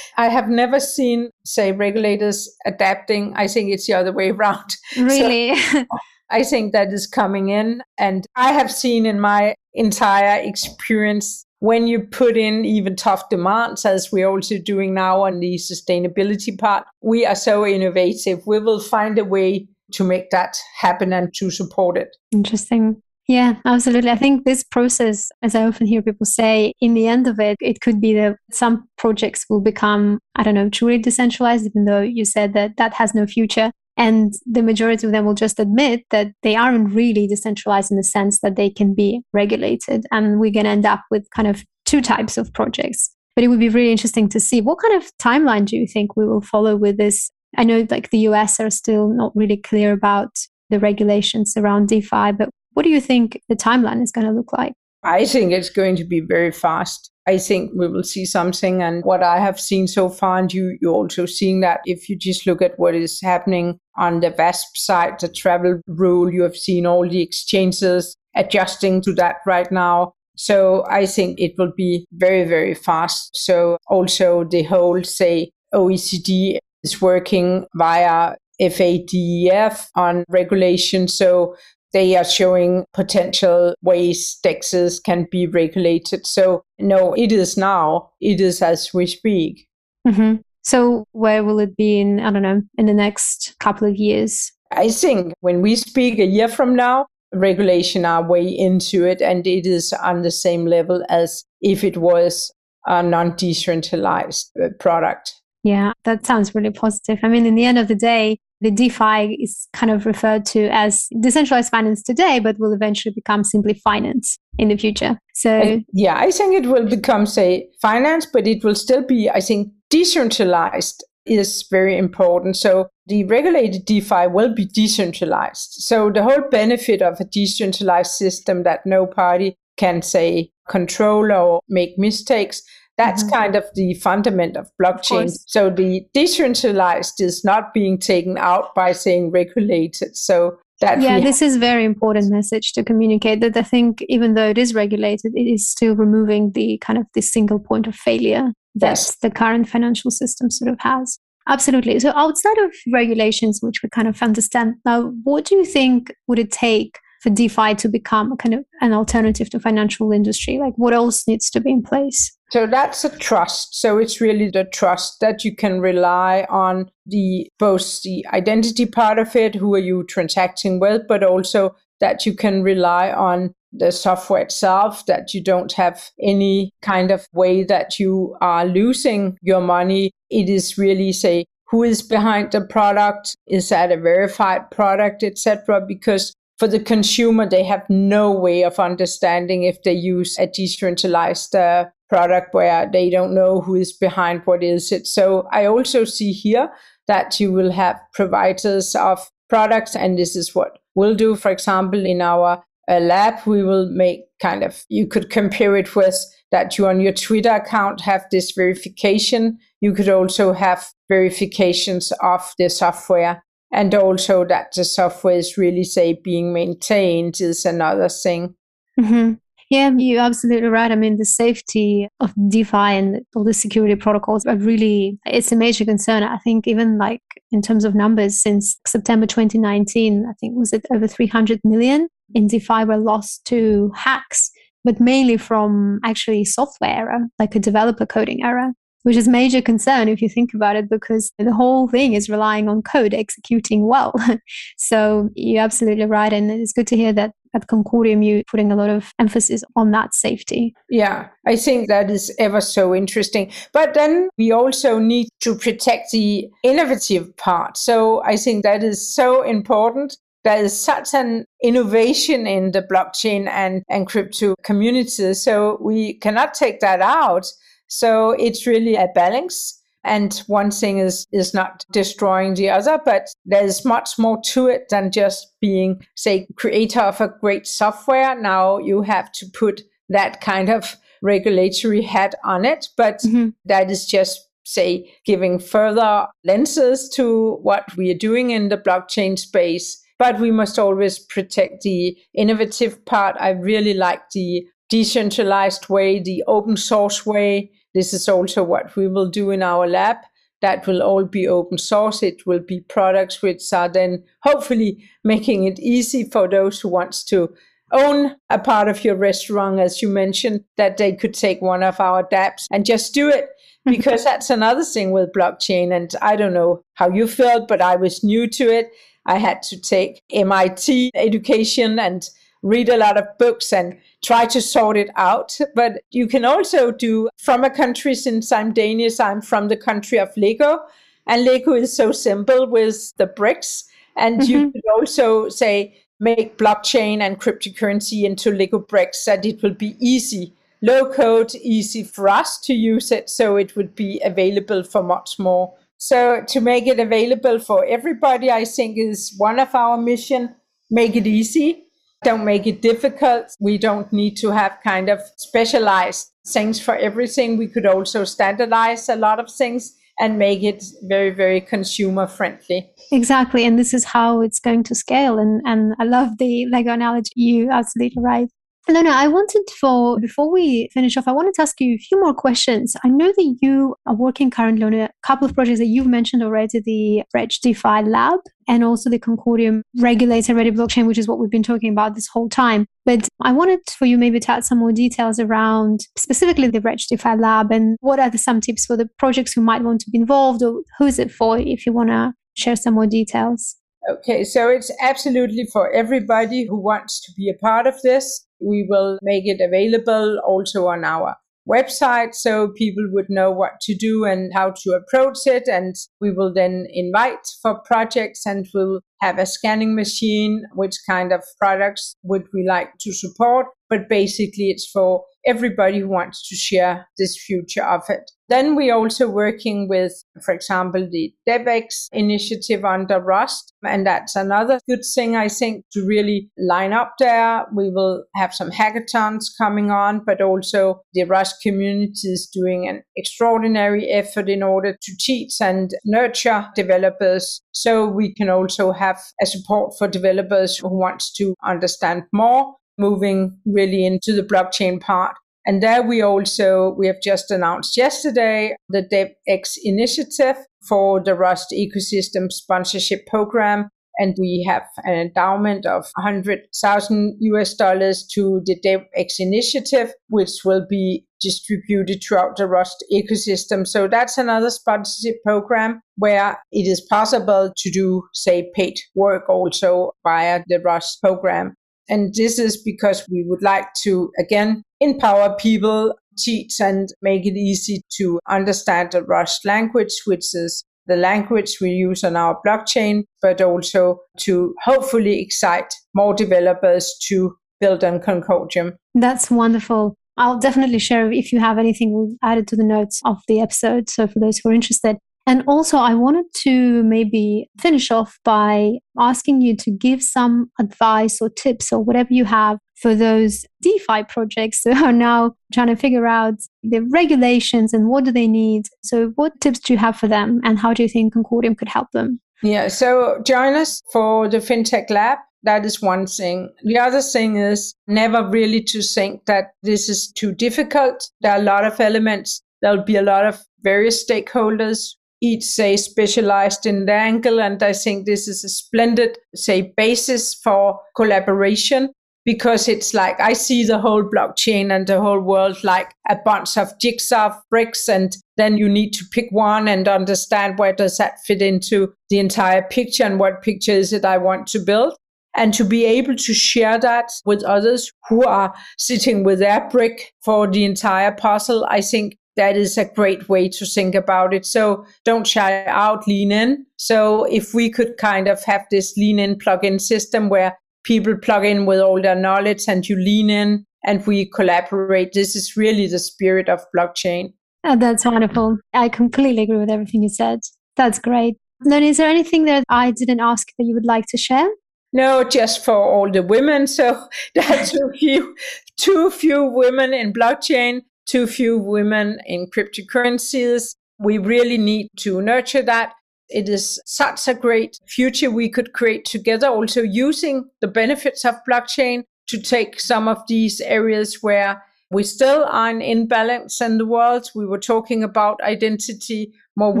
I 0.18 0.28
have 0.28 0.48
never 0.48 0.78
seen, 0.78 1.30
say, 1.46 1.72
regulators 1.72 2.54
adapting. 2.66 3.32
I 3.34 3.48
think 3.48 3.70
it's 3.70 3.86
the 3.86 3.94
other 3.94 4.12
way 4.12 4.30
around. 4.30 4.76
Really? 4.98 5.56
So, 5.56 5.84
I 6.30 6.44
think 6.44 6.72
that 6.72 6.92
is 6.92 7.06
coming 7.06 7.48
in, 7.48 7.82
and 7.98 8.26
I 8.36 8.52
have 8.52 8.70
seen 8.70 9.06
in 9.06 9.20
my 9.20 9.54
entire 9.72 10.40
experience 10.42 11.46
when 11.60 11.86
you 11.86 12.00
put 12.00 12.36
in 12.36 12.64
even 12.64 12.96
tough 12.96 13.28
demands, 13.28 13.84
as 13.84 14.10
we're 14.10 14.28
also 14.28 14.58
doing 14.58 14.92
now 14.92 15.22
on 15.22 15.40
the 15.40 15.56
sustainability 15.56 16.58
part, 16.58 16.86
we 17.02 17.24
are 17.24 17.34
so 17.34 17.66
innovative. 17.66 18.42
We 18.46 18.58
will 18.58 18.80
find 18.80 19.18
a 19.18 19.24
way 19.24 19.68
to 19.92 20.04
make 20.04 20.30
that 20.30 20.56
happen 20.78 21.12
and 21.12 21.32
to 21.34 21.50
support 21.50 21.96
it. 21.96 22.16
Interesting. 22.32 23.02
Yeah, 23.28 23.56
absolutely. 23.64 24.10
I 24.10 24.16
think 24.16 24.44
this 24.44 24.64
process, 24.64 25.30
as 25.42 25.54
I 25.54 25.64
often 25.64 25.86
hear 25.86 26.02
people 26.02 26.26
say, 26.26 26.72
in 26.80 26.94
the 26.94 27.06
end 27.06 27.28
of 27.28 27.38
it, 27.38 27.58
it 27.60 27.80
could 27.80 28.00
be 28.00 28.12
that 28.14 28.36
some 28.50 28.88
projects 28.98 29.44
will 29.48 29.60
become, 29.60 30.18
I 30.34 30.42
don't 30.42 30.54
know, 30.54 30.68
truly 30.68 30.98
decentralized, 30.98 31.66
even 31.66 31.84
though 31.84 32.00
you 32.00 32.24
said 32.24 32.54
that 32.54 32.76
that 32.78 32.94
has 32.94 33.14
no 33.14 33.26
future. 33.26 33.70
And 34.00 34.32
the 34.46 34.62
majority 34.62 35.06
of 35.06 35.12
them 35.12 35.26
will 35.26 35.34
just 35.34 35.60
admit 35.60 36.06
that 36.10 36.32
they 36.42 36.56
aren't 36.56 36.94
really 36.94 37.26
decentralized 37.26 37.90
in 37.90 37.98
the 37.98 38.02
sense 38.02 38.40
that 38.40 38.56
they 38.56 38.70
can 38.70 38.94
be 38.94 39.20
regulated. 39.34 40.06
And 40.10 40.40
we're 40.40 40.50
going 40.50 40.64
to 40.64 40.70
end 40.70 40.86
up 40.86 41.02
with 41.10 41.28
kind 41.36 41.46
of 41.46 41.66
two 41.84 42.00
types 42.00 42.38
of 42.38 42.50
projects. 42.54 43.14
But 43.36 43.44
it 43.44 43.48
would 43.48 43.60
be 43.60 43.68
really 43.68 43.90
interesting 43.90 44.26
to 44.30 44.40
see 44.40 44.62
what 44.62 44.78
kind 44.80 45.02
of 45.02 45.10
timeline 45.18 45.66
do 45.66 45.76
you 45.76 45.86
think 45.86 46.16
we 46.16 46.26
will 46.26 46.40
follow 46.40 46.76
with 46.76 46.96
this? 46.96 47.30
I 47.58 47.64
know 47.64 47.86
like 47.90 48.08
the 48.08 48.20
US 48.20 48.58
are 48.58 48.70
still 48.70 49.08
not 49.08 49.36
really 49.36 49.58
clear 49.58 49.92
about 49.92 50.30
the 50.70 50.80
regulations 50.80 51.54
around 51.58 51.88
DeFi, 51.88 52.32
but 52.32 52.48
what 52.72 52.84
do 52.84 52.88
you 52.88 53.02
think 53.02 53.42
the 53.50 53.56
timeline 53.56 54.02
is 54.02 54.12
going 54.12 54.26
to 54.26 54.32
look 54.32 54.54
like? 54.54 54.72
I 55.02 55.26
think 55.26 55.52
it's 55.52 55.68
going 55.68 55.96
to 55.96 56.04
be 56.04 56.20
very 56.20 56.52
fast. 56.52 57.10
I 57.30 57.38
think 57.38 57.70
we 57.76 57.86
will 57.86 58.02
see 58.02 58.26
something. 58.26 58.82
And 58.82 59.04
what 59.04 59.22
I 59.22 59.38
have 59.38 59.60
seen 59.60 59.86
so 59.86 60.08
far, 60.08 60.38
and 60.38 60.52
you, 60.52 60.76
you're 60.80 60.92
also 60.92 61.26
seeing 61.26 61.60
that 61.60 61.80
if 61.84 62.08
you 62.08 62.16
just 62.16 62.44
look 62.44 62.60
at 62.60 62.76
what 62.76 62.96
is 62.96 63.20
happening 63.22 63.78
on 63.96 64.18
the 64.18 64.30
VASP 64.30 64.76
side, 64.76 65.20
the 65.20 65.28
travel 65.28 65.80
rule, 65.86 66.32
you 66.32 66.42
have 66.42 66.56
seen 66.56 66.86
all 66.86 67.08
the 67.08 67.22
exchanges 67.22 68.16
adjusting 68.34 69.00
to 69.02 69.14
that 69.14 69.36
right 69.46 69.70
now. 69.70 70.12
So 70.36 70.84
I 70.90 71.06
think 71.06 71.38
it 71.38 71.54
will 71.56 71.72
be 71.76 72.04
very, 72.14 72.44
very 72.44 72.74
fast. 72.74 73.30
So 73.36 73.78
also 73.86 74.42
the 74.42 74.64
whole, 74.64 75.04
say, 75.04 75.52
OECD 75.72 76.58
is 76.82 77.00
working 77.00 77.64
via 77.76 78.34
FATF 78.60 79.86
on 79.94 80.24
regulation. 80.28 81.06
So 81.06 81.54
they 81.92 82.16
are 82.16 82.24
showing 82.24 82.84
potential 82.94 83.74
ways 83.82 84.38
DEXs 84.44 85.02
can 85.02 85.26
be 85.30 85.46
regulated. 85.46 86.26
So 86.26 86.62
no, 86.78 87.14
it 87.14 87.32
is 87.32 87.56
now. 87.56 88.10
It 88.20 88.40
is 88.40 88.62
as 88.62 88.92
we 88.94 89.06
speak. 89.06 89.66
Mm-hmm. 90.06 90.36
So 90.62 91.04
where 91.12 91.42
will 91.42 91.58
it 91.58 91.76
be 91.76 92.00
in, 92.00 92.20
I 92.20 92.30
don't 92.30 92.42
know, 92.42 92.62
in 92.76 92.86
the 92.86 92.94
next 92.94 93.56
couple 93.60 93.88
of 93.88 93.96
years? 93.96 94.52
I 94.70 94.90
think 94.90 95.34
when 95.40 95.62
we 95.62 95.74
speak 95.76 96.18
a 96.18 96.26
year 96.26 96.48
from 96.48 96.76
now, 96.76 97.06
regulation 97.32 98.04
are 98.04 98.22
way 98.22 98.46
into 98.46 99.04
it 99.04 99.22
and 99.22 99.46
it 99.46 99.66
is 99.66 99.92
on 99.94 100.22
the 100.22 100.30
same 100.30 100.66
level 100.66 101.04
as 101.08 101.44
if 101.60 101.84
it 101.84 101.96
was 101.96 102.52
a 102.86 103.02
non-decentralized 103.02 104.50
uh, 104.62 104.68
product. 104.78 105.34
Yeah, 105.62 105.92
that 106.04 106.24
sounds 106.24 106.54
really 106.54 106.70
positive. 106.70 107.18
I 107.22 107.28
mean, 107.28 107.46
in 107.46 107.54
the 107.54 107.64
end 107.64 107.78
of 107.78 107.88
the 107.88 107.94
day, 107.94 108.38
the 108.60 108.70
DeFi 108.70 109.34
is 109.40 109.68
kind 109.72 109.90
of 109.90 110.06
referred 110.06 110.44
to 110.46 110.68
as 110.68 111.06
decentralized 111.20 111.70
finance 111.70 112.02
today, 112.02 112.38
but 112.38 112.58
will 112.58 112.72
eventually 112.72 113.12
become 113.14 113.42
simply 113.42 113.74
finance 113.74 114.38
in 114.58 114.68
the 114.68 114.76
future. 114.76 115.18
So, 115.34 115.82
yeah, 115.92 116.16
I 116.18 116.30
think 116.30 116.54
it 116.54 116.68
will 116.68 116.86
become, 116.86 117.24
say, 117.24 117.68
finance, 117.80 118.26
but 118.26 118.46
it 118.46 118.62
will 118.62 118.74
still 118.74 119.02
be, 119.02 119.30
I 119.30 119.40
think, 119.40 119.72
decentralized 119.88 121.02
is 121.24 121.66
very 121.70 121.96
important. 121.96 122.56
So, 122.56 122.88
the 123.06 123.24
regulated 123.24 123.86
DeFi 123.86 124.26
will 124.26 124.54
be 124.54 124.66
decentralized. 124.66 125.72
So, 125.78 126.10
the 126.10 126.22
whole 126.22 126.42
benefit 126.50 127.00
of 127.00 127.18
a 127.20 127.24
decentralized 127.24 128.12
system 128.12 128.62
that 128.64 128.84
no 128.84 129.06
party 129.06 129.54
can 129.78 130.02
say 130.02 130.50
control 130.68 131.32
or 131.32 131.60
make 131.68 131.98
mistakes 131.98 132.62
that's 133.00 133.22
mm-hmm. 133.22 133.34
kind 133.34 133.56
of 133.56 133.64
the 133.74 133.94
fundament 133.94 134.56
of 134.58 134.70
blockchain. 134.80 135.24
Of 135.24 135.36
so 135.46 135.70
the 135.70 136.06
decentralized 136.12 137.20
is 137.20 137.42
not 137.44 137.72
being 137.72 137.96
taken 137.98 138.36
out 138.36 138.74
by 138.74 138.92
saying 138.92 139.30
regulated. 139.30 140.16
So 140.16 140.58
that 140.82 141.00
yeah, 141.00 141.18
this 141.20 141.40
is 141.40 141.56
very 141.56 141.84
important 141.84 142.30
message 142.30 142.72
to 142.74 142.84
communicate 142.84 143.40
that 143.40 143.56
I 143.56 143.62
think 143.62 144.04
even 144.08 144.34
though 144.34 144.48
it 144.48 144.58
is 144.58 144.74
regulated, 144.74 145.32
it 145.34 145.48
is 145.50 145.66
still 145.66 145.94
removing 145.96 146.52
the 146.52 146.78
kind 146.78 146.98
of 146.98 147.06
the 147.14 147.22
single 147.22 147.58
point 147.58 147.86
of 147.86 147.94
failure 147.94 148.52
that 148.74 148.90
yes. 148.90 149.16
the 149.16 149.30
current 149.30 149.68
financial 149.68 150.10
system 150.10 150.50
sort 150.50 150.70
of 150.70 150.78
has. 150.80 151.18
Absolutely. 151.48 151.98
So 152.00 152.12
outside 152.14 152.58
of 152.58 152.72
regulations, 152.92 153.60
which 153.62 153.82
we 153.82 153.88
kind 153.88 154.08
of 154.08 154.22
understand 154.22 154.74
now, 154.84 155.12
what 155.24 155.46
do 155.46 155.56
you 155.56 155.64
think 155.64 156.14
would 156.28 156.38
it 156.38 156.52
take 156.52 156.98
for 157.20 157.30
DeFi 157.30 157.74
to 157.76 157.88
become 157.88 158.36
kind 158.36 158.54
of 158.54 158.64
an 158.80 158.92
alternative 158.92 159.50
to 159.50 159.60
financial 159.60 160.12
industry? 160.12 160.58
Like 160.58 160.74
what 160.76 160.92
else 160.92 161.26
needs 161.28 161.50
to 161.50 161.60
be 161.60 161.70
in 161.70 161.82
place? 161.82 162.36
So 162.50 162.66
that's 162.66 163.04
a 163.04 163.16
trust. 163.18 163.80
So 163.80 163.98
it's 163.98 164.20
really 164.20 164.50
the 164.50 164.64
trust 164.64 165.20
that 165.20 165.44
you 165.44 165.54
can 165.54 165.80
rely 165.80 166.46
on 166.50 166.90
the 167.06 167.48
both 167.58 168.02
the 168.02 168.26
identity 168.32 168.86
part 168.86 169.18
of 169.18 169.36
it, 169.36 169.54
who 169.54 169.74
are 169.74 169.78
you 169.78 170.04
transacting 170.04 170.80
with, 170.80 171.02
but 171.06 171.22
also 171.22 171.76
that 172.00 172.26
you 172.26 172.34
can 172.34 172.62
rely 172.62 173.12
on 173.12 173.54
the 173.72 173.92
software 173.92 174.42
itself, 174.42 175.06
that 175.06 175.32
you 175.32 175.40
don't 175.40 175.72
have 175.72 176.10
any 176.20 176.72
kind 176.82 177.12
of 177.12 177.28
way 177.32 177.62
that 177.62 178.00
you 178.00 178.36
are 178.40 178.66
losing 178.66 179.38
your 179.42 179.60
money. 179.60 180.10
It 180.28 180.48
is 180.48 180.76
really 180.76 181.12
say 181.12 181.44
who 181.68 181.84
is 181.84 182.02
behind 182.02 182.50
the 182.50 182.62
product, 182.62 183.36
is 183.46 183.68
that 183.68 183.92
a 183.92 183.96
verified 183.96 184.72
product, 184.72 185.22
etc. 185.22 185.80
Because 185.86 186.34
for 186.60 186.68
the 186.68 186.78
consumer, 186.78 187.48
they 187.48 187.64
have 187.64 187.88
no 187.88 188.30
way 188.30 188.64
of 188.64 188.78
understanding 188.78 189.62
if 189.62 189.82
they 189.82 189.94
use 189.94 190.38
a 190.38 190.46
decentralized 190.46 191.56
uh, 191.56 191.86
product 192.10 192.52
where 192.52 192.86
they 192.92 193.08
don't 193.08 193.34
know 193.34 193.62
who 193.62 193.76
is 193.76 193.94
behind 193.94 194.42
what 194.44 194.62
is 194.62 194.92
it. 194.92 195.06
So 195.06 195.48
I 195.52 195.64
also 195.64 196.04
see 196.04 196.32
here 196.32 196.70
that 197.06 197.40
you 197.40 197.50
will 197.50 197.72
have 197.72 197.98
providers 198.12 198.94
of 198.94 199.30
products, 199.48 199.96
and 199.96 200.18
this 200.18 200.36
is 200.36 200.54
what 200.54 200.80
we'll 200.94 201.14
do. 201.14 201.34
For 201.34 201.50
example, 201.50 202.04
in 202.04 202.20
our 202.20 202.62
uh, 202.90 203.00
lab, 203.00 203.46
we 203.46 203.62
will 203.62 203.88
make 203.88 204.26
kind 204.42 204.62
of, 204.62 204.84
you 204.90 205.06
could 205.06 205.30
compare 205.30 205.78
it 205.78 205.96
with 205.96 206.18
that 206.50 206.76
you 206.76 206.86
on 206.86 207.00
your 207.00 207.14
Twitter 207.14 207.54
account 207.54 208.02
have 208.02 208.26
this 208.30 208.52
verification. 208.52 209.56
You 209.80 209.94
could 209.94 210.10
also 210.10 210.52
have 210.52 210.90
verifications 211.08 212.12
of 212.20 212.52
the 212.58 212.68
software 212.68 213.42
and 213.72 213.94
also 213.94 214.44
that 214.44 214.72
the 214.74 214.84
software 214.84 215.36
is 215.36 215.56
really 215.56 215.84
say 215.84 216.14
being 216.24 216.52
maintained 216.52 217.40
is 217.40 217.64
another 217.64 218.08
thing. 218.08 218.54
Mm-hmm. 218.98 219.34
yeah 219.70 219.90
you're 219.96 220.20
absolutely 220.20 220.68
right. 220.68 220.92
I 220.92 220.96
mean 220.96 221.16
the 221.16 221.24
safety 221.24 222.08
of 222.20 222.34
defi 222.48 222.76
and 222.76 223.20
all 223.34 223.44
the 223.44 223.54
security 223.54 223.94
protocols 223.94 224.44
are 224.46 224.56
really 224.56 225.18
it's 225.26 225.52
a 225.52 225.56
major 225.56 225.84
concern. 225.84 226.22
I 226.22 226.38
think 226.38 226.66
even 226.66 226.98
like 226.98 227.22
in 227.52 227.62
terms 227.62 227.84
of 227.84 227.94
numbers 227.94 228.40
since 228.40 228.78
september 228.86 229.26
2019 229.26 230.26
i 230.28 230.32
think 230.34 230.56
was 230.56 230.72
it 230.72 230.86
over 230.92 231.06
300 231.06 231.60
million 231.64 232.08
in 232.34 232.46
defi 232.46 232.84
were 232.84 232.96
lost 232.96 233.44
to 233.44 233.90
hacks 233.94 234.50
but 234.84 235.00
mainly 235.00 235.36
from 235.36 235.98
actually 236.04 236.44
software 236.44 236.90
error 236.90 237.20
like 237.38 237.54
a 237.54 237.60
developer 237.60 238.06
coding 238.06 238.42
error 238.44 238.72
which 239.02 239.16
is 239.16 239.28
major 239.28 239.62
concern 239.62 240.08
if 240.08 240.20
you 240.20 240.28
think 240.28 240.54
about 240.54 240.76
it 240.76 240.88
because 240.88 241.32
the 241.38 241.52
whole 241.52 241.88
thing 241.88 242.14
is 242.14 242.28
relying 242.28 242.68
on 242.68 242.82
code 242.82 243.14
executing 243.14 243.86
well 243.86 244.14
so 244.76 245.28
you're 245.34 245.62
absolutely 245.62 246.04
right 246.04 246.32
and 246.32 246.50
it's 246.50 246.72
good 246.72 246.86
to 246.86 246.96
hear 246.96 247.12
that 247.12 247.32
at 247.52 247.66
concordium 247.66 248.24
you're 248.24 248.44
putting 248.48 248.70
a 248.70 248.76
lot 248.76 248.88
of 248.88 249.12
emphasis 249.18 249.64
on 249.74 249.90
that 249.90 250.14
safety 250.14 250.72
yeah 250.88 251.28
i 251.46 251.56
think 251.56 251.88
that 251.88 252.08
is 252.10 252.34
ever 252.38 252.60
so 252.60 252.94
interesting 252.94 253.50
but 253.72 253.94
then 253.94 254.28
we 254.38 254.52
also 254.52 254.98
need 254.98 255.28
to 255.40 255.54
protect 255.56 256.10
the 256.12 256.48
innovative 256.62 257.36
part 257.36 257.76
so 257.76 258.22
i 258.24 258.36
think 258.36 258.62
that 258.62 258.84
is 258.84 259.14
so 259.14 259.42
important 259.42 260.16
there 260.44 260.64
is 260.64 260.78
such 260.78 261.12
an 261.14 261.44
innovation 261.62 262.46
in 262.46 262.72
the 262.72 262.82
blockchain 262.82 263.46
and, 263.48 263.82
and 263.90 264.06
crypto 264.06 264.54
community. 264.62 265.34
So 265.34 265.78
we 265.80 266.14
cannot 266.14 266.54
take 266.54 266.80
that 266.80 267.00
out. 267.00 267.46
So 267.90 268.30
it's 268.30 268.66
really 268.66 268.94
a 268.94 269.08
balance. 269.14 269.76
And 270.02 270.32
one 270.46 270.70
thing 270.70 270.98
is, 270.98 271.26
is 271.30 271.52
not 271.52 271.84
destroying 271.92 272.54
the 272.54 272.70
other, 272.70 272.98
but 273.04 273.26
there's 273.44 273.84
much 273.84 274.18
more 274.18 274.40
to 274.46 274.68
it 274.68 274.88
than 274.88 275.10
just 275.10 275.48
being, 275.60 276.00
say, 276.16 276.46
creator 276.56 277.00
of 277.00 277.20
a 277.20 277.34
great 277.40 277.66
software. 277.66 278.40
Now 278.40 278.78
you 278.78 279.02
have 279.02 279.30
to 279.32 279.46
put 279.52 279.82
that 280.08 280.40
kind 280.40 280.70
of 280.70 280.96
regulatory 281.20 282.00
hat 282.00 282.34
on 282.44 282.64
it. 282.64 282.88
But 282.96 283.18
mm-hmm. 283.18 283.50
that 283.66 283.90
is 283.90 284.06
just, 284.06 284.40
say, 284.64 285.12
giving 285.26 285.58
further 285.58 286.28
lenses 286.44 287.10
to 287.16 287.58
what 287.60 287.94
we 287.96 288.10
are 288.10 288.18
doing 288.18 288.50
in 288.50 288.70
the 288.70 288.78
blockchain 288.78 289.38
space. 289.38 290.02
But 290.18 290.40
we 290.40 290.50
must 290.50 290.78
always 290.78 291.18
protect 291.18 291.82
the 291.82 292.16
innovative 292.34 293.04
part. 293.04 293.36
I 293.38 293.50
really 293.50 293.94
like 293.94 294.22
the 294.30 294.64
decentralized 294.88 295.88
way, 295.90 296.20
the 296.20 296.42
open 296.46 296.76
source 296.76 297.26
way, 297.26 297.70
this 297.94 298.12
is 298.12 298.28
also 298.28 298.62
what 298.62 298.94
we 298.96 299.08
will 299.08 299.28
do 299.28 299.50
in 299.50 299.62
our 299.62 299.86
lab. 299.86 300.16
That 300.62 300.86
will 300.86 301.02
all 301.02 301.24
be 301.24 301.48
open 301.48 301.78
source. 301.78 302.22
It 302.22 302.46
will 302.46 302.60
be 302.60 302.80
products 302.80 303.40
which 303.40 303.72
are 303.72 303.88
then 303.88 304.24
hopefully 304.42 305.08
making 305.24 305.64
it 305.64 305.78
easy 305.78 306.24
for 306.24 306.48
those 306.48 306.80
who 306.80 306.88
wants 306.88 307.24
to 307.24 307.54
own 307.92 308.36
a 308.50 308.58
part 308.58 308.88
of 308.88 309.04
your 309.04 309.16
restaurant, 309.16 309.80
as 309.80 310.00
you 310.02 310.08
mentioned, 310.08 310.64
that 310.76 310.96
they 310.96 311.12
could 311.12 311.34
take 311.34 311.60
one 311.60 311.82
of 311.82 311.98
our 311.98 312.24
dApps 312.24 312.66
and 312.70 312.84
just 312.84 313.14
do 313.14 313.28
it. 313.28 313.48
Because 313.86 314.24
that's 314.24 314.50
another 314.50 314.84
thing 314.84 315.10
with 315.10 315.32
blockchain. 315.32 315.90
And 315.96 316.14
I 316.20 316.36
don't 316.36 316.52
know 316.52 316.82
how 316.94 317.08
you 317.08 317.26
felt, 317.26 317.66
but 317.66 317.80
I 317.80 317.96
was 317.96 318.22
new 318.22 318.46
to 318.46 318.64
it. 318.64 318.90
I 319.24 319.38
had 319.38 319.62
to 319.62 319.80
take 319.80 320.20
MIT 320.30 321.12
education 321.14 321.98
and 321.98 322.28
read 322.62 322.88
a 322.88 322.96
lot 322.96 323.16
of 323.16 323.26
books 323.38 323.72
and 323.72 323.98
try 324.22 324.46
to 324.46 324.60
sort 324.60 324.96
it 324.96 325.10
out. 325.16 325.58
But 325.74 326.02
you 326.10 326.26
can 326.26 326.44
also 326.44 326.90
do 326.90 327.28
from 327.38 327.64
a 327.64 327.70
country, 327.70 328.14
since 328.14 328.52
I'm 328.52 328.72
Danish, 328.72 329.18
I'm 329.20 329.40
from 329.40 329.68
the 329.68 329.76
country 329.76 330.18
of 330.18 330.30
Lego. 330.36 330.80
And 331.26 331.44
Lego 331.44 331.74
is 331.74 331.94
so 331.94 332.12
simple 332.12 332.66
with 332.66 333.16
the 333.16 333.26
bricks. 333.26 333.84
And 334.16 334.40
mm-hmm. 334.40 334.50
you 334.50 334.72
could 334.72 334.82
also 334.94 335.48
say, 335.48 335.96
make 336.20 336.58
blockchain 336.58 337.20
and 337.20 337.40
cryptocurrency 337.40 338.24
into 338.24 338.50
Lego 338.50 338.78
bricks 338.78 339.24
that 339.24 339.46
it 339.46 339.62
will 339.62 339.72
be 339.72 339.96
easy, 340.00 340.52
low 340.82 341.10
code, 341.10 341.54
easy 341.54 342.04
for 342.04 342.28
us 342.28 342.58
to 342.60 342.74
use 342.74 343.10
it. 343.10 343.30
So 343.30 343.56
it 343.56 343.74
would 343.74 343.94
be 343.94 344.20
available 344.22 344.84
for 344.84 345.02
much 345.02 345.38
more. 345.38 345.72
So 345.96 346.44
to 346.48 346.60
make 346.60 346.86
it 346.86 347.00
available 347.00 347.58
for 347.58 347.84
everybody, 347.86 348.50
I 348.50 348.64
think 348.64 348.98
is 348.98 349.34
one 349.38 349.58
of 349.58 349.74
our 349.74 349.96
mission. 349.96 350.54
Make 350.90 351.16
it 351.16 351.26
easy 351.26 351.84
don't 352.22 352.44
make 352.44 352.66
it 352.66 352.82
difficult. 352.82 353.56
We 353.60 353.78
don't 353.78 354.12
need 354.12 354.36
to 354.38 354.50
have 354.50 354.78
kind 354.84 355.08
of 355.08 355.20
specialized 355.36 356.30
things 356.46 356.80
for 356.80 356.96
everything. 356.96 357.56
We 357.56 357.66
could 357.66 357.86
also 357.86 358.24
standardize 358.24 359.08
a 359.08 359.16
lot 359.16 359.40
of 359.40 359.50
things 359.50 359.96
and 360.20 360.38
make 360.38 360.62
it 360.62 360.84
very, 361.04 361.30
very 361.30 361.62
consumer 361.62 362.26
friendly. 362.26 362.90
Exactly. 363.10 363.64
And 363.64 363.78
this 363.78 363.94
is 363.94 364.04
how 364.04 364.42
it's 364.42 364.60
going 364.60 364.82
to 364.84 364.94
scale. 364.94 365.38
And, 365.38 365.62
and 365.64 365.94
I 365.98 366.04
love 366.04 366.36
the 366.38 366.66
Lego 366.66 366.92
analogy. 366.92 367.32
You 367.36 367.70
absolutely 367.70 368.22
right. 368.22 368.48
No, 368.88 369.02
I 369.08 369.28
wanted 369.28 369.62
for, 369.78 370.18
before 370.18 370.50
we 370.50 370.88
finish 370.92 371.16
off, 371.16 371.28
I 371.28 371.32
wanted 371.32 371.54
to 371.54 371.62
ask 371.62 371.80
you 371.80 371.94
a 371.94 371.98
few 371.98 372.20
more 372.20 372.34
questions. 372.34 372.96
I 373.04 373.08
know 373.08 373.26
that 373.28 373.56
you 373.60 373.94
are 374.06 374.16
working 374.16 374.50
currently 374.50 374.82
on 374.82 374.94
a 374.94 375.10
couple 375.22 375.46
of 375.46 375.54
projects 375.54 375.78
that 375.78 375.86
you've 375.86 376.06
mentioned 376.06 376.42
already, 376.42 376.80
the 376.80 377.22
Reg 377.32 377.50
DeFi 377.62 378.02
Lab 378.02 378.40
and 378.66 378.82
also 378.82 379.08
the 379.08 379.18
Concordium 379.18 379.82
regulator 379.98 380.54
ready 380.54 380.70
blockchain, 380.70 381.06
which 381.06 381.18
is 381.18 381.28
what 381.28 381.38
we've 381.38 381.50
been 381.50 381.62
talking 381.62 381.92
about 381.92 382.14
this 382.14 382.26
whole 382.26 382.48
time. 382.48 382.86
But 383.04 383.28
I 383.42 383.52
wanted 383.52 383.80
for 383.90 384.06
you 384.06 384.18
maybe 384.18 384.40
to 384.40 384.50
add 384.50 384.64
some 384.64 384.78
more 384.78 384.92
details 384.92 385.38
around 385.38 386.06
specifically 386.16 386.68
the 386.68 386.80
Reg 386.80 387.00
DeFi 387.08 387.36
Lab 387.36 387.70
and 387.70 387.96
what 388.00 388.18
are 388.18 388.30
the, 388.30 388.38
some 388.38 388.60
tips 388.60 388.86
for 388.86 388.96
the 388.96 389.08
projects 389.18 389.52
who 389.52 389.60
might 389.60 389.82
want 389.82 390.00
to 390.02 390.10
be 390.10 390.18
involved 390.18 390.62
or 390.62 390.82
who 390.98 391.06
is 391.06 391.18
it 391.18 391.30
for 391.30 391.58
if 391.58 391.86
you 391.86 391.92
want 391.92 392.10
to 392.10 392.32
share 392.54 392.76
some 392.76 392.94
more 392.94 393.06
details. 393.06 393.76
Okay, 394.10 394.44
so 394.44 394.68
it's 394.68 394.90
absolutely 395.00 395.66
for 395.72 395.92
everybody 395.92 396.66
who 396.66 396.76
wants 396.76 397.20
to 397.20 397.32
be 397.36 397.50
a 397.50 397.54
part 397.54 397.86
of 397.86 398.00
this. 398.02 398.46
We 398.60 398.86
will 398.88 399.18
make 399.22 399.46
it 399.46 399.60
available 399.60 400.40
also 400.46 400.86
on 400.86 401.04
our 401.04 401.36
website 401.68 402.34
so 402.34 402.72
people 402.76 403.04
would 403.12 403.28
know 403.28 403.50
what 403.50 403.80
to 403.82 403.94
do 403.94 404.24
and 404.24 404.52
how 404.52 404.72
to 404.82 404.90
approach 404.90 405.38
it. 405.46 405.68
And 405.68 405.94
we 406.20 406.30
will 406.32 406.52
then 406.52 406.86
invite 406.90 407.46
for 407.62 407.80
projects 407.84 408.46
and 408.46 408.66
we'll 408.74 409.00
have 409.20 409.38
a 409.38 409.46
scanning 409.46 409.94
machine. 409.94 410.64
Which 410.74 410.96
kind 411.08 411.32
of 411.32 411.44
products 411.58 412.16
would 412.22 412.44
we 412.52 412.66
like 412.66 412.92
to 413.00 413.12
support? 413.12 413.66
But 413.90 414.08
basically, 414.08 414.70
it's 414.70 414.88
for 414.88 415.24
everybody 415.46 416.00
who 416.00 416.08
wants 416.08 416.48
to 416.48 416.54
share 416.54 417.06
this 417.18 417.36
future 417.36 417.84
of 417.84 418.02
it. 418.08 418.30
Then 418.48 418.74
we're 418.74 418.94
also 418.94 419.28
working 419.28 419.88
with, 419.88 420.12
for 420.44 420.52
example, 420.52 421.08
the 421.08 421.32
DevX 421.48 422.08
initiative 422.12 422.84
under 422.84 423.20
Rust. 423.20 423.72
And 423.84 424.04
that's 424.04 424.34
another 424.34 424.80
good 424.88 425.04
thing, 425.14 425.36
I 425.36 425.48
think, 425.48 425.84
to 425.92 426.04
really 426.04 426.50
line 426.58 426.92
up 426.92 427.14
there. 427.20 427.64
We 427.72 427.90
will 427.90 428.24
have 428.34 428.52
some 428.52 428.72
hackathons 428.72 429.44
coming 429.56 429.92
on, 429.92 430.22
but 430.26 430.42
also 430.42 431.00
the 431.14 431.24
Rust 431.24 431.62
community 431.62 432.28
is 432.28 432.50
doing 432.52 432.88
an 432.88 433.02
extraordinary 433.16 434.10
effort 434.10 434.48
in 434.48 434.64
order 434.64 434.96
to 435.00 435.12
teach 435.20 435.60
and 435.60 435.92
nurture 436.04 436.68
developers. 436.74 437.60
So 437.70 438.08
we 438.08 438.34
can 438.34 438.50
also 438.50 438.90
have 438.90 439.20
a 439.40 439.46
support 439.46 439.94
for 439.96 440.08
developers 440.08 440.78
who 440.78 440.88
wants 440.88 441.32
to 441.34 441.54
understand 441.62 442.24
more 442.32 442.74
moving 443.00 443.58
really 443.66 444.04
into 444.04 444.32
the 444.32 444.42
blockchain 444.42 445.00
part. 445.00 445.34
And 445.66 445.82
there 445.82 446.02
we 446.02 446.22
also, 446.22 446.94
we 446.98 447.06
have 447.06 447.20
just 447.22 447.50
announced 447.50 447.96
yesterday 447.96 448.76
the 448.88 449.02
DevX 449.02 449.76
initiative 449.82 450.56
for 450.88 451.22
the 451.22 451.34
Rust 451.34 451.72
ecosystem 451.72 452.50
sponsorship 452.50 453.26
program. 453.26 453.88
And 454.18 454.36
we 454.38 454.66
have 454.68 454.82
an 455.04 455.14
endowment 455.14 455.86
of 455.86 456.04
100,000 456.16 457.36
US 457.40 457.74
dollars 457.74 458.26
to 458.34 458.60
the 458.66 458.78
DevX 458.84 459.34
initiative, 459.38 460.12
which 460.28 460.50
will 460.64 460.84
be 460.88 461.24
distributed 461.40 462.22
throughout 462.22 462.56
the 462.56 462.66
Rust 462.66 463.02
ecosystem. 463.12 463.86
So 463.86 464.08
that's 464.08 464.36
another 464.36 464.70
sponsorship 464.70 465.36
program 465.42 466.02
where 466.16 466.58
it 466.70 466.86
is 466.86 467.00
possible 467.00 467.72
to 467.74 467.90
do, 467.90 468.22
say, 468.34 468.70
paid 468.74 468.98
work 469.14 469.48
also 469.48 470.12
via 470.22 470.62
the 470.68 470.80
Rust 470.80 471.20
program. 471.22 471.74
And 472.10 472.34
this 472.34 472.58
is 472.58 472.76
because 472.82 473.26
we 473.30 473.44
would 473.46 473.62
like 473.62 473.86
to, 474.02 474.30
again, 474.38 474.82
empower 475.00 475.56
people, 475.56 476.14
teach 476.36 476.80
and 476.80 477.08
make 477.22 477.46
it 477.46 477.56
easy 477.56 478.02
to 478.18 478.40
understand 478.48 479.12
the 479.12 479.22
Rust 479.22 479.64
language, 479.64 480.12
which 480.26 480.54
is 480.54 480.84
the 481.06 481.16
language 481.16 481.78
we 481.80 481.90
use 481.90 482.22
on 482.24 482.36
our 482.36 482.60
blockchain, 482.66 483.22
but 483.40 483.60
also 483.60 484.18
to 484.38 484.74
hopefully 484.84 485.40
excite 485.40 485.92
more 486.14 486.34
developers 486.34 487.14
to 487.28 487.54
build 487.80 488.04
on 488.04 488.20
Concordium. 488.20 488.92
That's 489.14 489.50
wonderful. 489.50 490.14
I'll 490.36 490.58
definitely 490.58 490.98
share 490.98 491.30
if 491.32 491.52
you 491.52 491.60
have 491.60 491.78
anything 491.78 492.12
we'll 492.12 492.34
add 492.42 492.58
it 492.58 492.66
to 492.68 492.76
the 492.76 492.84
notes 492.84 493.20
of 493.24 493.38
the 493.46 493.60
episode. 493.60 494.08
So 494.08 494.26
for 494.26 494.38
those 494.38 494.58
who 494.58 494.70
are 494.70 494.74
interested. 494.74 495.16
And 495.46 495.64
also, 495.66 495.96
I 495.96 496.14
wanted 496.14 496.46
to 496.62 497.02
maybe 497.02 497.68
finish 497.80 498.10
off 498.10 498.38
by 498.44 498.98
asking 499.18 499.62
you 499.62 499.74
to 499.76 499.90
give 499.90 500.22
some 500.22 500.70
advice 500.78 501.40
or 501.40 501.48
tips 501.48 501.92
or 501.92 502.00
whatever 502.00 502.32
you 502.32 502.44
have 502.44 502.78
for 502.96 503.14
those 503.14 503.64
DeFi 503.82 504.24
projects 504.28 504.82
who 504.84 505.04
are 505.04 505.12
now 505.12 505.54
trying 505.72 505.88
to 505.88 505.96
figure 505.96 506.26
out 506.26 506.54
the 506.82 507.00
regulations 507.10 507.92
and 507.92 508.08
what 508.08 508.24
do 508.24 508.32
they 508.32 508.46
need. 508.46 508.86
So, 509.02 509.32
what 509.36 509.60
tips 509.60 509.80
do 509.80 509.92
you 509.94 509.98
have 509.98 510.16
for 510.16 510.28
them, 510.28 510.60
and 510.62 510.78
how 510.78 510.94
do 510.94 511.02
you 511.02 511.08
think 511.08 511.34
Concordium 511.34 511.76
could 511.76 511.88
help 511.88 512.10
them? 512.12 512.40
Yeah, 512.62 512.88
so 512.88 513.40
join 513.46 513.74
us 513.74 514.02
for 514.12 514.48
the 514.48 514.58
FinTech 514.58 515.08
Lab. 515.08 515.38
That 515.62 515.84
is 515.84 516.00
one 516.00 516.26
thing. 516.26 516.70
The 516.84 516.98
other 516.98 517.22
thing 517.22 517.56
is 517.56 517.94
never 518.06 518.46
really 518.48 518.82
to 518.84 519.02
think 519.02 519.46
that 519.46 519.72
this 519.82 520.08
is 520.08 520.30
too 520.32 520.52
difficult. 520.52 521.30
There 521.40 521.52
are 521.52 521.58
a 521.58 521.62
lot 521.62 521.84
of 521.84 522.00
elements. 522.00 522.62
There'll 522.82 523.04
be 523.04 523.16
a 523.16 523.22
lot 523.22 523.46
of 523.46 523.60
various 523.82 524.24
stakeholders 524.24 525.14
each 525.40 525.64
say 525.64 525.96
specialized 525.96 526.86
in 526.86 527.06
the 527.06 527.12
angle. 527.12 527.60
And 527.60 527.82
I 527.82 527.92
think 527.92 528.26
this 528.26 528.46
is 528.48 528.64
a 528.64 528.68
splendid, 528.68 529.38
say, 529.54 529.92
basis 529.96 530.54
for 530.54 531.00
collaboration 531.16 532.10
because 532.44 532.88
it's 532.88 533.12
like 533.12 533.38
I 533.40 533.52
see 533.52 533.84
the 533.84 533.98
whole 533.98 534.22
blockchain 534.22 534.94
and 534.94 535.06
the 535.06 535.20
whole 535.20 535.40
world 535.40 535.82
like 535.84 536.12
a 536.28 536.36
bunch 536.44 536.76
of 536.76 536.98
jigsaw 536.98 537.54
bricks 537.70 538.08
and 538.08 538.36
then 538.56 538.78
you 538.78 538.88
need 538.88 539.10
to 539.10 539.24
pick 539.30 539.48
one 539.50 539.88
and 539.88 540.08
understand 540.08 540.78
where 540.78 540.92
does 540.92 541.18
that 541.18 541.34
fit 541.46 541.60
into 541.60 542.12
the 542.30 542.38
entire 542.38 542.82
picture 542.82 543.24
and 543.24 543.38
what 543.38 543.62
picture 543.62 543.92
is 543.92 544.12
it 544.12 544.24
I 544.24 544.38
want 544.38 544.66
to 544.68 544.78
build 544.78 545.14
and 545.54 545.74
to 545.74 545.84
be 545.84 546.04
able 546.04 546.36
to 546.36 546.54
share 546.54 546.98
that 546.98 547.30
with 547.44 547.62
others 547.64 548.10
who 548.28 548.44
are 548.44 548.74
sitting 548.96 549.44
with 549.44 549.58
their 549.58 549.88
brick 549.90 550.32
for 550.42 550.66
the 550.66 550.84
entire 550.84 551.32
puzzle 551.32 551.86
I 551.90 552.00
think 552.00 552.36
that 552.60 552.76
is 552.76 552.98
a 552.98 553.06
great 553.06 553.48
way 553.48 553.70
to 553.70 553.86
think 553.86 554.14
about 554.14 554.52
it. 554.52 554.66
So 554.66 555.06
don't 555.24 555.46
shy 555.46 555.82
out, 555.86 556.28
lean 556.28 556.52
in. 556.52 556.84
So 556.98 557.44
if 557.44 557.72
we 557.72 557.88
could 557.88 558.18
kind 558.18 558.48
of 558.48 558.62
have 558.64 558.84
this 558.90 559.16
lean 559.16 559.38
in 559.38 559.58
plug 559.58 559.82
in 559.82 559.98
system 559.98 560.50
where 560.50 560.76
people 561.02 561.38
plug 561.38 561.64
in 561.64 561.86
with 561.86 562.00
all 562.00 562.20
their 562.20 562.34
knowledge 562.34 562.84
and 562.86 563.08
you 563.08 563.16
lean 563.16 563.48
in 563.48 563.86
and 564.04 564.26
we 564.26 564.44
collaborate, 564.44 565.32
this 565.32 565.56
is 565.56 565.74
really 565.74 566.06
the 566.06 566.18
spirit 566.18 566.68
of 566.68 566.84
blockchain. 566.94 567.54
Oh, 567.82 567.96
that's 567.96 568.26
wonderful. 568.26 568.76
I 568.92 569.08
completely 569.08 569.62
agree 569.62 569.78
with 569.78 569.90
everything 569.90 570.22
you 570.22 570.28
said. 570.28 570.60
That's 570.96 571.18
great. 571.18 571.56
Then, 571.80 572.02
is 572.02 572.18
there 572.18 572.28
anything 572.28 572.66
that 572.66 572.84
I 572.90 573.10
didn't 573.10 573.40
ask 573.40 573.68
that 573.78 573.84
you 573.84 573.94
would 573.94 574.04
like 574.04 574.26
to 574.26 574.36
share? 574.36 574.68
No, 575.14 575.44
just 575.44 575.82
for 575.82 575.94
all 575.94 576.30
the 576.30 576.42
women. 576.42 576.86
So 576.86 577.26
that's 577.54 577.92
too 577.92 578.12
few, 578.18 578.54
too 578.98 579.30
few 579.30 579.64
women 579.64 580.12
in 580.12 580.34
blockchain 580.34 581.00
too 581.30 581.46
few 581.46 581.78
women 581.78 582.38
in 582.44 582.66
cryptocurrencies. 582.66 583.94
We 584.18 584.38
really 584.38 584.78
need 584.78 585.08
to 585.18 585.40
nurture 585.40 585.82
that. 585.82 586.14
It 586.48 586.68
is 586.68 587.00
such 587.06 587.46
a 587.46 587.54
great 587.54 587.98
future 588.08 588.50
we 588.50 588.68
could 588.68 588.92
create 588.92 589.24
together, 589.24 589.68
also 589.68 590.02
using 590.02 590.68
the 590.80 590.88
benefits 590.88 591.44
of 591.44 591.54
blockchain 591.68 592.24
to 592.48 592.60
take 592.60 592.98
some 592.98 593.28
of 593.28 593.38
these 593.46 593.80
areas 593.80 594.42
where 594.42 594.82
we 595.12 595.22
still 595.22 595.64
are 595.64 595.90
in 595.90 596.02
imbalance 596.02 596.80
in 596.80 596.98
the 596.98 597.06
world. 597.06 597.48
We 597.54 597.66
were 597.66 597.78
talking 597.78 598.24
about 598.24 598.60
identity. 598.62 599.52
More 599.76 599.90
mm-hmm. 599.90 600.00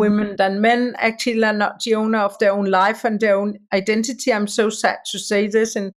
women 0.00 0.36
than 0.36 0.60
men 0.60 0.94
actually 0.98 1.44
are 1.44 1.52
not 1.52 1.80
the 1.84 1.94
owner 1.94 2.18
of 2.18 2.36
their 2.38 2.52
own 2.52 2.66
life 2.66 3.04
and 3.04 3.20
their 3.20 3.36
own 3.36 3.58
identity. 3.72 4.32
I'm 4.32 4.48
so 4.48 4.70
sad 4.70 4.98
to 5.12 5.18
say 5.18 5.46
this. 5.46 5.76
And 5.76 5.92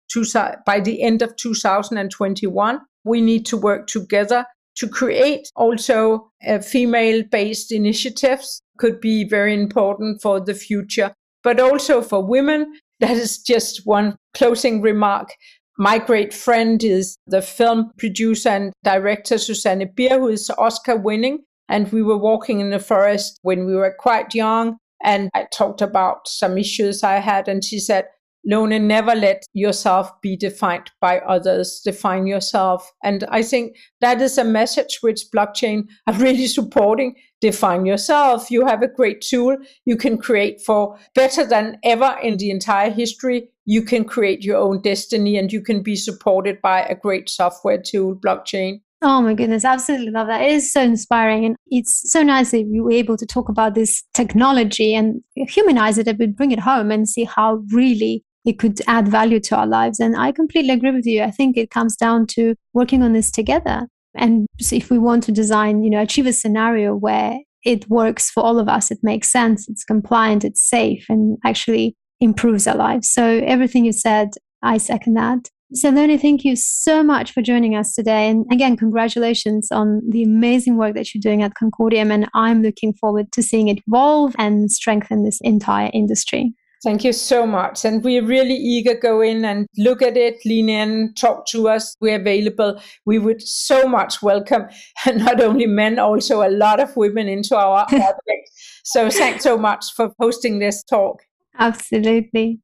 by 0.65 0.81
the 0.81 1.01
end 1.01 1.21
of 1.21 1.35
2021, 1.37 2.79
we 3.05 3.21
need 3.21 3.45
to 3.47 3.57
work 3.57 3.87
together 3.87 4.45
to 4.77 4.87
create 4.87 5.49
also 5.55 6.31
female 6.63 7.23
based 7.29 7.71
initiatives 7.71 8.61
could 8.77 8.99
be 8.99 9.23
very 9.23 9.53
important 9.53 10.21
for 10.21 10.39
the 10.39 10.53
future, 10.53 11.13
but 11.43 11.59
also 11.59 12.01
for 12.01 12.25
women. 12.25 12.73
That 12.99 13.11
is 13.11 13.39
just 13.39 13.81
one 13.85 14.15
closing 14.33 14.81
remark. 14.81 15.29
My 15.77 15.97
great 15.97 16.33
friend 16.33 16.83
is 16.83 17.17
the 17.25 17.41
film 17.41 17.91
producer 17.97 18.49
and 18.49 18.73
director 18.83 19.37
Susanne 19.37 19.89
Bier, 19.95 20.19
who 20.19 20.27
is 20.27 20.51
Oscar 20.57 20.95
winning. 20.97 21.39
And 21.69 21.91
we 21.91 22.03
were 22.03 22.17
walking 22.17 22.59
in 22.59 22.69
the 22.69 22.79
forest 22.79 23.39
when 23.41 23.65
we 23.65 23.75
were 23.75 23.95
quite 23.97 24.35
young. 24.35 24.77
And 25.03 25.29
I 25.33 25.47
talked 25.51 25.81
about 25.81 26.27
some 26.27 26.57
issues 26.57 27.01
I 27.01 27.15
had. 27.15 27.47
And 27.47 27.63
she 27.63 27.79
said, 27.79 28.05
Lone, 28.43 28.87
never 28.87 29.13
let 29.13 29.45
yourself 29.53 30.11
be 30.21 30.35
defined 30.35 30.89
by 30.99 31.19
others. 31.19 31.81
Define 31.83 32.25
yourself. 32.25 32.91
And 33.03 33.23
I 33.29 33.43
think 33.43 33.77
that 34.01 34.21
is 34.21 34.37
a 34.37 34.43
message 34.43 34.99
which 35.01 35.25
blockchain 35.33 35.87
are 36.07 36.13
really 36.15 36.47
supporting. 36.47 37.15
Define 37.39 37.85
yourself. 37.85 38.51
You 38.51 38.65
have 38.65 38.81
a 38.81 38.87
great 38.87 39.21
tool 39.21 39.57
you 39.85 39.95
can 39.95 40.17
create 40.17 40.61
for 40.61 40.97
better 41.15 41.45
than 41.45 41.77
ever 41.83 42.17
in 42.21 42.37
the 42.37 42.51
entire 42.51 42.91
history. 42.91 43.49
You 43.65 43.83
can 43.83 44.05
create 44.05 44.43
your 44.43 44.57
own 44.57 44.81
destiny 44.81 45.37
and 45.37 45.51
you 45.51 45.61
can 45.61 45.81
be 45.83 45.95
supported 45.95 46.61
by 46.61 46.81
a 46.81 46.95
great 46.95 47.29
software 47.29 47.81
tool, 47.81 48.15
blockchain. 48.15 48.81
Oh 49.03 49.19
my 49.19 49.33
goodness, 49.33 49.65
absolutely 49.65 50.11
love 50.11 50.27
that. 50.27 50.43
It 50.43 50.51
is 50.51 50.71
so 50.71 50.81
inspiring. 50.81 51.45
And 51.45 51.55
it's 51.67 52.11
so 52.11 52.21
nice 52.21 52.51
that 52.51 52.67
you 52.67 52.83
were 52.83 52.91
able 52.91 53.17
to 53.17 53.25
talk 53.25 53.49
about 53.49 53.73
this 53.73 54.03
technology 54.13 54.93
and 54.93 55.23
humanize 55.35 55.97
it 55.97 56.07
a 56.07 56.13
bit, 56.13 56.37
bring 56.37 56.51
it 56.51 56.59
home 56.59 56.91
and 56.91 57.09
see 57.09 57.23
how 57.23 57.63
really 57.71 58.23
it 58.45 58.59
could 58.59 58.79
add 58.87 59.07
value 59.07 59.39
to 59.39 59.55
our 59.55 59.67
lives. 59.67 59.99
And 59.99 60.15
I 60.15 60.31
completely 60.31 60.71
agree 60.71 60.91
with 60.91 61.05
you. 61.05 61.23
I 61.23 61.31
think 61.31 61.57
it 61.57 61.69
comes 61.69 61.95
down 61.95 62.27
to 62.27 62.55
working 62.73 63.03
on 63.03 63.13
this 63.13 63.31
together. 63.31 63.87
And 64.15 64.47
if 64.59 64.89
we 64.89 64.97
want 64.97 65.23
to 65.23 65.31
design, 65.31 65.83
you 65.83 65.89
know, 65.89 66.01
achieve 66.01 66.25
a 66.25 66.33
scenario 66.33 66.95
where 66.95 67.39
it 67.63 67.89
works 67.89 68.29
for 68.29 68.43
all 68.43 68.59
of 68.59 68.67
us, 68.67 68.91
it 68.91 68.99
makes 69.03 69.31
sense, 69.31 69.69
it's 69.69 69.83
compliant, 69.83 70.43
it's 70.43 70.67
safe, 70.67 71.05
and 71.07 71.37
actually 71.45 71.95
improves 72.19 72.67
our 72.67 72.75
lives. 72.75 73.09
So 73.09 73.41
everything 73.45 73.85
you 73.85 73.93
said, 73.93 74.29
I 74.61 74.77
second 74.77 75.13
that. 75.15 75.49
So, 75.73 75.89
Leonie, 75.89 76.17
thank 76.17 76.43
you 76.43 76.57
so 76.57 77.01
much 77.01 77.31
for 77.31 77.41
joining 77.41 77.77
us 77.77 77.95
today. 77.95 78.29
And 78.29 78.45
again, 78.51 78.75
congratulations 78.75 79.71
on 79.71 80.01
the 80.09 80.21
amazing 80.21 80.75
work 80.75 80.95
that 80.95 81.13
you're 81.13 81.21
doing 81.21 81.43
at 81.43 81.53
Concordium. 81.53 82.11
And 82.11 82.29
I'm 82.33 82.61
looking 82.61 82.93
forward 82.93 83.31
to 83.31 83.41
seeing 83.41 83.69
it 83.69 83.79
evolve 83.87 84.35
and 84.37 84.69
strengthen 84.69 85.23
this 85.23 85.39
entire 85.41 85.89
industry. 85.93 86.53
Thank 86.83 87.03
you 87.03 87.13
so 87.13 87.45
much. 87.45 87.85
And 87.85 88.03
we're 88.03 88.25
really 88.25 88.55
eager 88.55 88.95
go 88.95 89.21
in 89.21 89.45
and 89.45 89.67
look 89.77 90.01
at 90.01 90.17
it, 90.17 90.43
lean 90.45 90.67
in, 90.67 91.13
talk 91.13 91.45
to 91.47 91.69
us. 91.69 91.95
We're 92.01 92.19
available. 92.19 92.81
We 93.05 93.19
would 93.19 93.41
so 93.41 93.87
much 93.87 94.23
welcome 94.23 94.67
not 95.05 95.39
only 95.39 95.67
men, 95.67 95.99
also 95.99 96.41
a 96.41 96.49
lot 96.49 96.79
of 96.79 96.95
women 96.95 97.27
into 97.27 97.55
our 97.55 97.85
project. 97.89 98.49
So 98.83 99.11
thanks 99.11 99.43
so 99.43 99.57
much 99.57 99.85
for 99.95 100.11
hosting 100.19 100.57
this 100.57 100.83
talk. 100.83 101.21
Absolutely. 101.59 102.59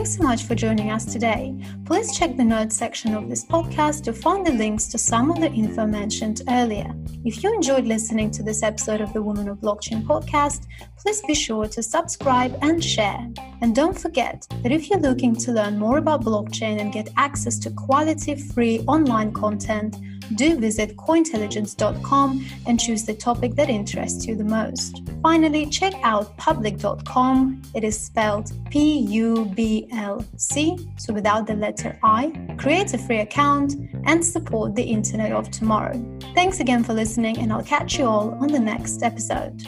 Thanks 0.00 0.16
so 0.16 0.22
much 0.22 0.44
for 0.44 0.54
joining 0.54 0.90
us 0.90 1.04
today. 1.04 1.54
Please 1.84 2.16
check 2.16 2.34
the 2.34 2.42
notes 2.42 2.74
section 2.74 3.12
of 3.12 3.28
this 3.28 3.44
podcast 3.44 4.02
to 4.04 4.14
find 4.14 4.46
the 4.46 4.52
links 4.52 4.88
to 4.88 4.96
some 4.96 5.30
of 5.30 5.38
the 5.42 5.52
info 5.52 5.86
mentioned 5.86 6.40
earlier. 6.48 6.90
If 7.22 7.44
you 7.44 7.54
enjoyed 7.54 7.84
listening 7.84 8.30
to 8.30 8.42
this 8.42 8.62
episode 8.62 9.02
of 9.02 9.12
the 9.12 9.20
Women 9.20 9.46
of 9.50 9.58
Blockchain 9.58 10.02
podcast, 10.04 10.64
please 10.96 11.20
be 11.26 11.34
sure 11.34 11.66
to 11.66 11.82
subscribe 11.82 12.58
and 12.62 12.82
share. 12.82 13.28
And 13.60 13.76
don't 13.76 13.98
forget 13.98 14.46
that 14.62 14.72
if 14.72 14.88
you're 14.88 15.00
looking 15.00 15.36
to 15.36 15.52
learn 15.52 15.78
more 15.78 15.98
about 15.98 16.24
blockchain 16.24 16.80
and 16.80 16.94
get 16.94 17.10
access 17.18 17.58
to 17.58 17.70
quality 17.70 18.36
free 18.36 18.80
online 18.88 19.34
content, 19.34 19.98
do 20.34 20.58
visit 20.58 20.96
cointelligence.com 20.96 22.46
and 22.66 22.80
choose 22.80 23.04
the 23.04 23.14
topic 23.14 23.54
that 23.54 23.68
interests 23.68 24.26
you 24.26 24.36
the 24.36 24.44
most. 24.44 25.02
Finally, 25.22 25.66
check 25.66 25.94
out 26.02 26.36
publc.com. 26.38 27.62
It 27.74 27.84
is 27.84 27.98
spelled 27.98 28.52
P 28.70 28.98
U 28.98 29.44
B 29.54 29.88
L 29.92 30.24
C, 30.36 30.90
so 30.98 31.12
without 31.12 31.46
the 31.46 31.54
letter 31.54 31.98
I. 32.02 32.32
Create 32.58 32.92
a 32.94 32.98
free 32.98 33.20
account 33.20 33.74
and 34.04 34.24
support 34.24 34.74
the 34.74 34.82
Internet 34.82 35.32
of 35.32 35.50
Tomorrow. 35.50 36.02
Thanks 36.34 36.60
again 36.60 36.84
for 36.84 36.94
listening, 36.94 37.38
and 37.38 37.52
I'll 37.52 37.62
catch 37.62 37.98
you 37.98 38.06
all 38.06 38.30
on 38.40 38.48
the 38.48 38.60
next 38.60 39.02
episode. 39.02 39.66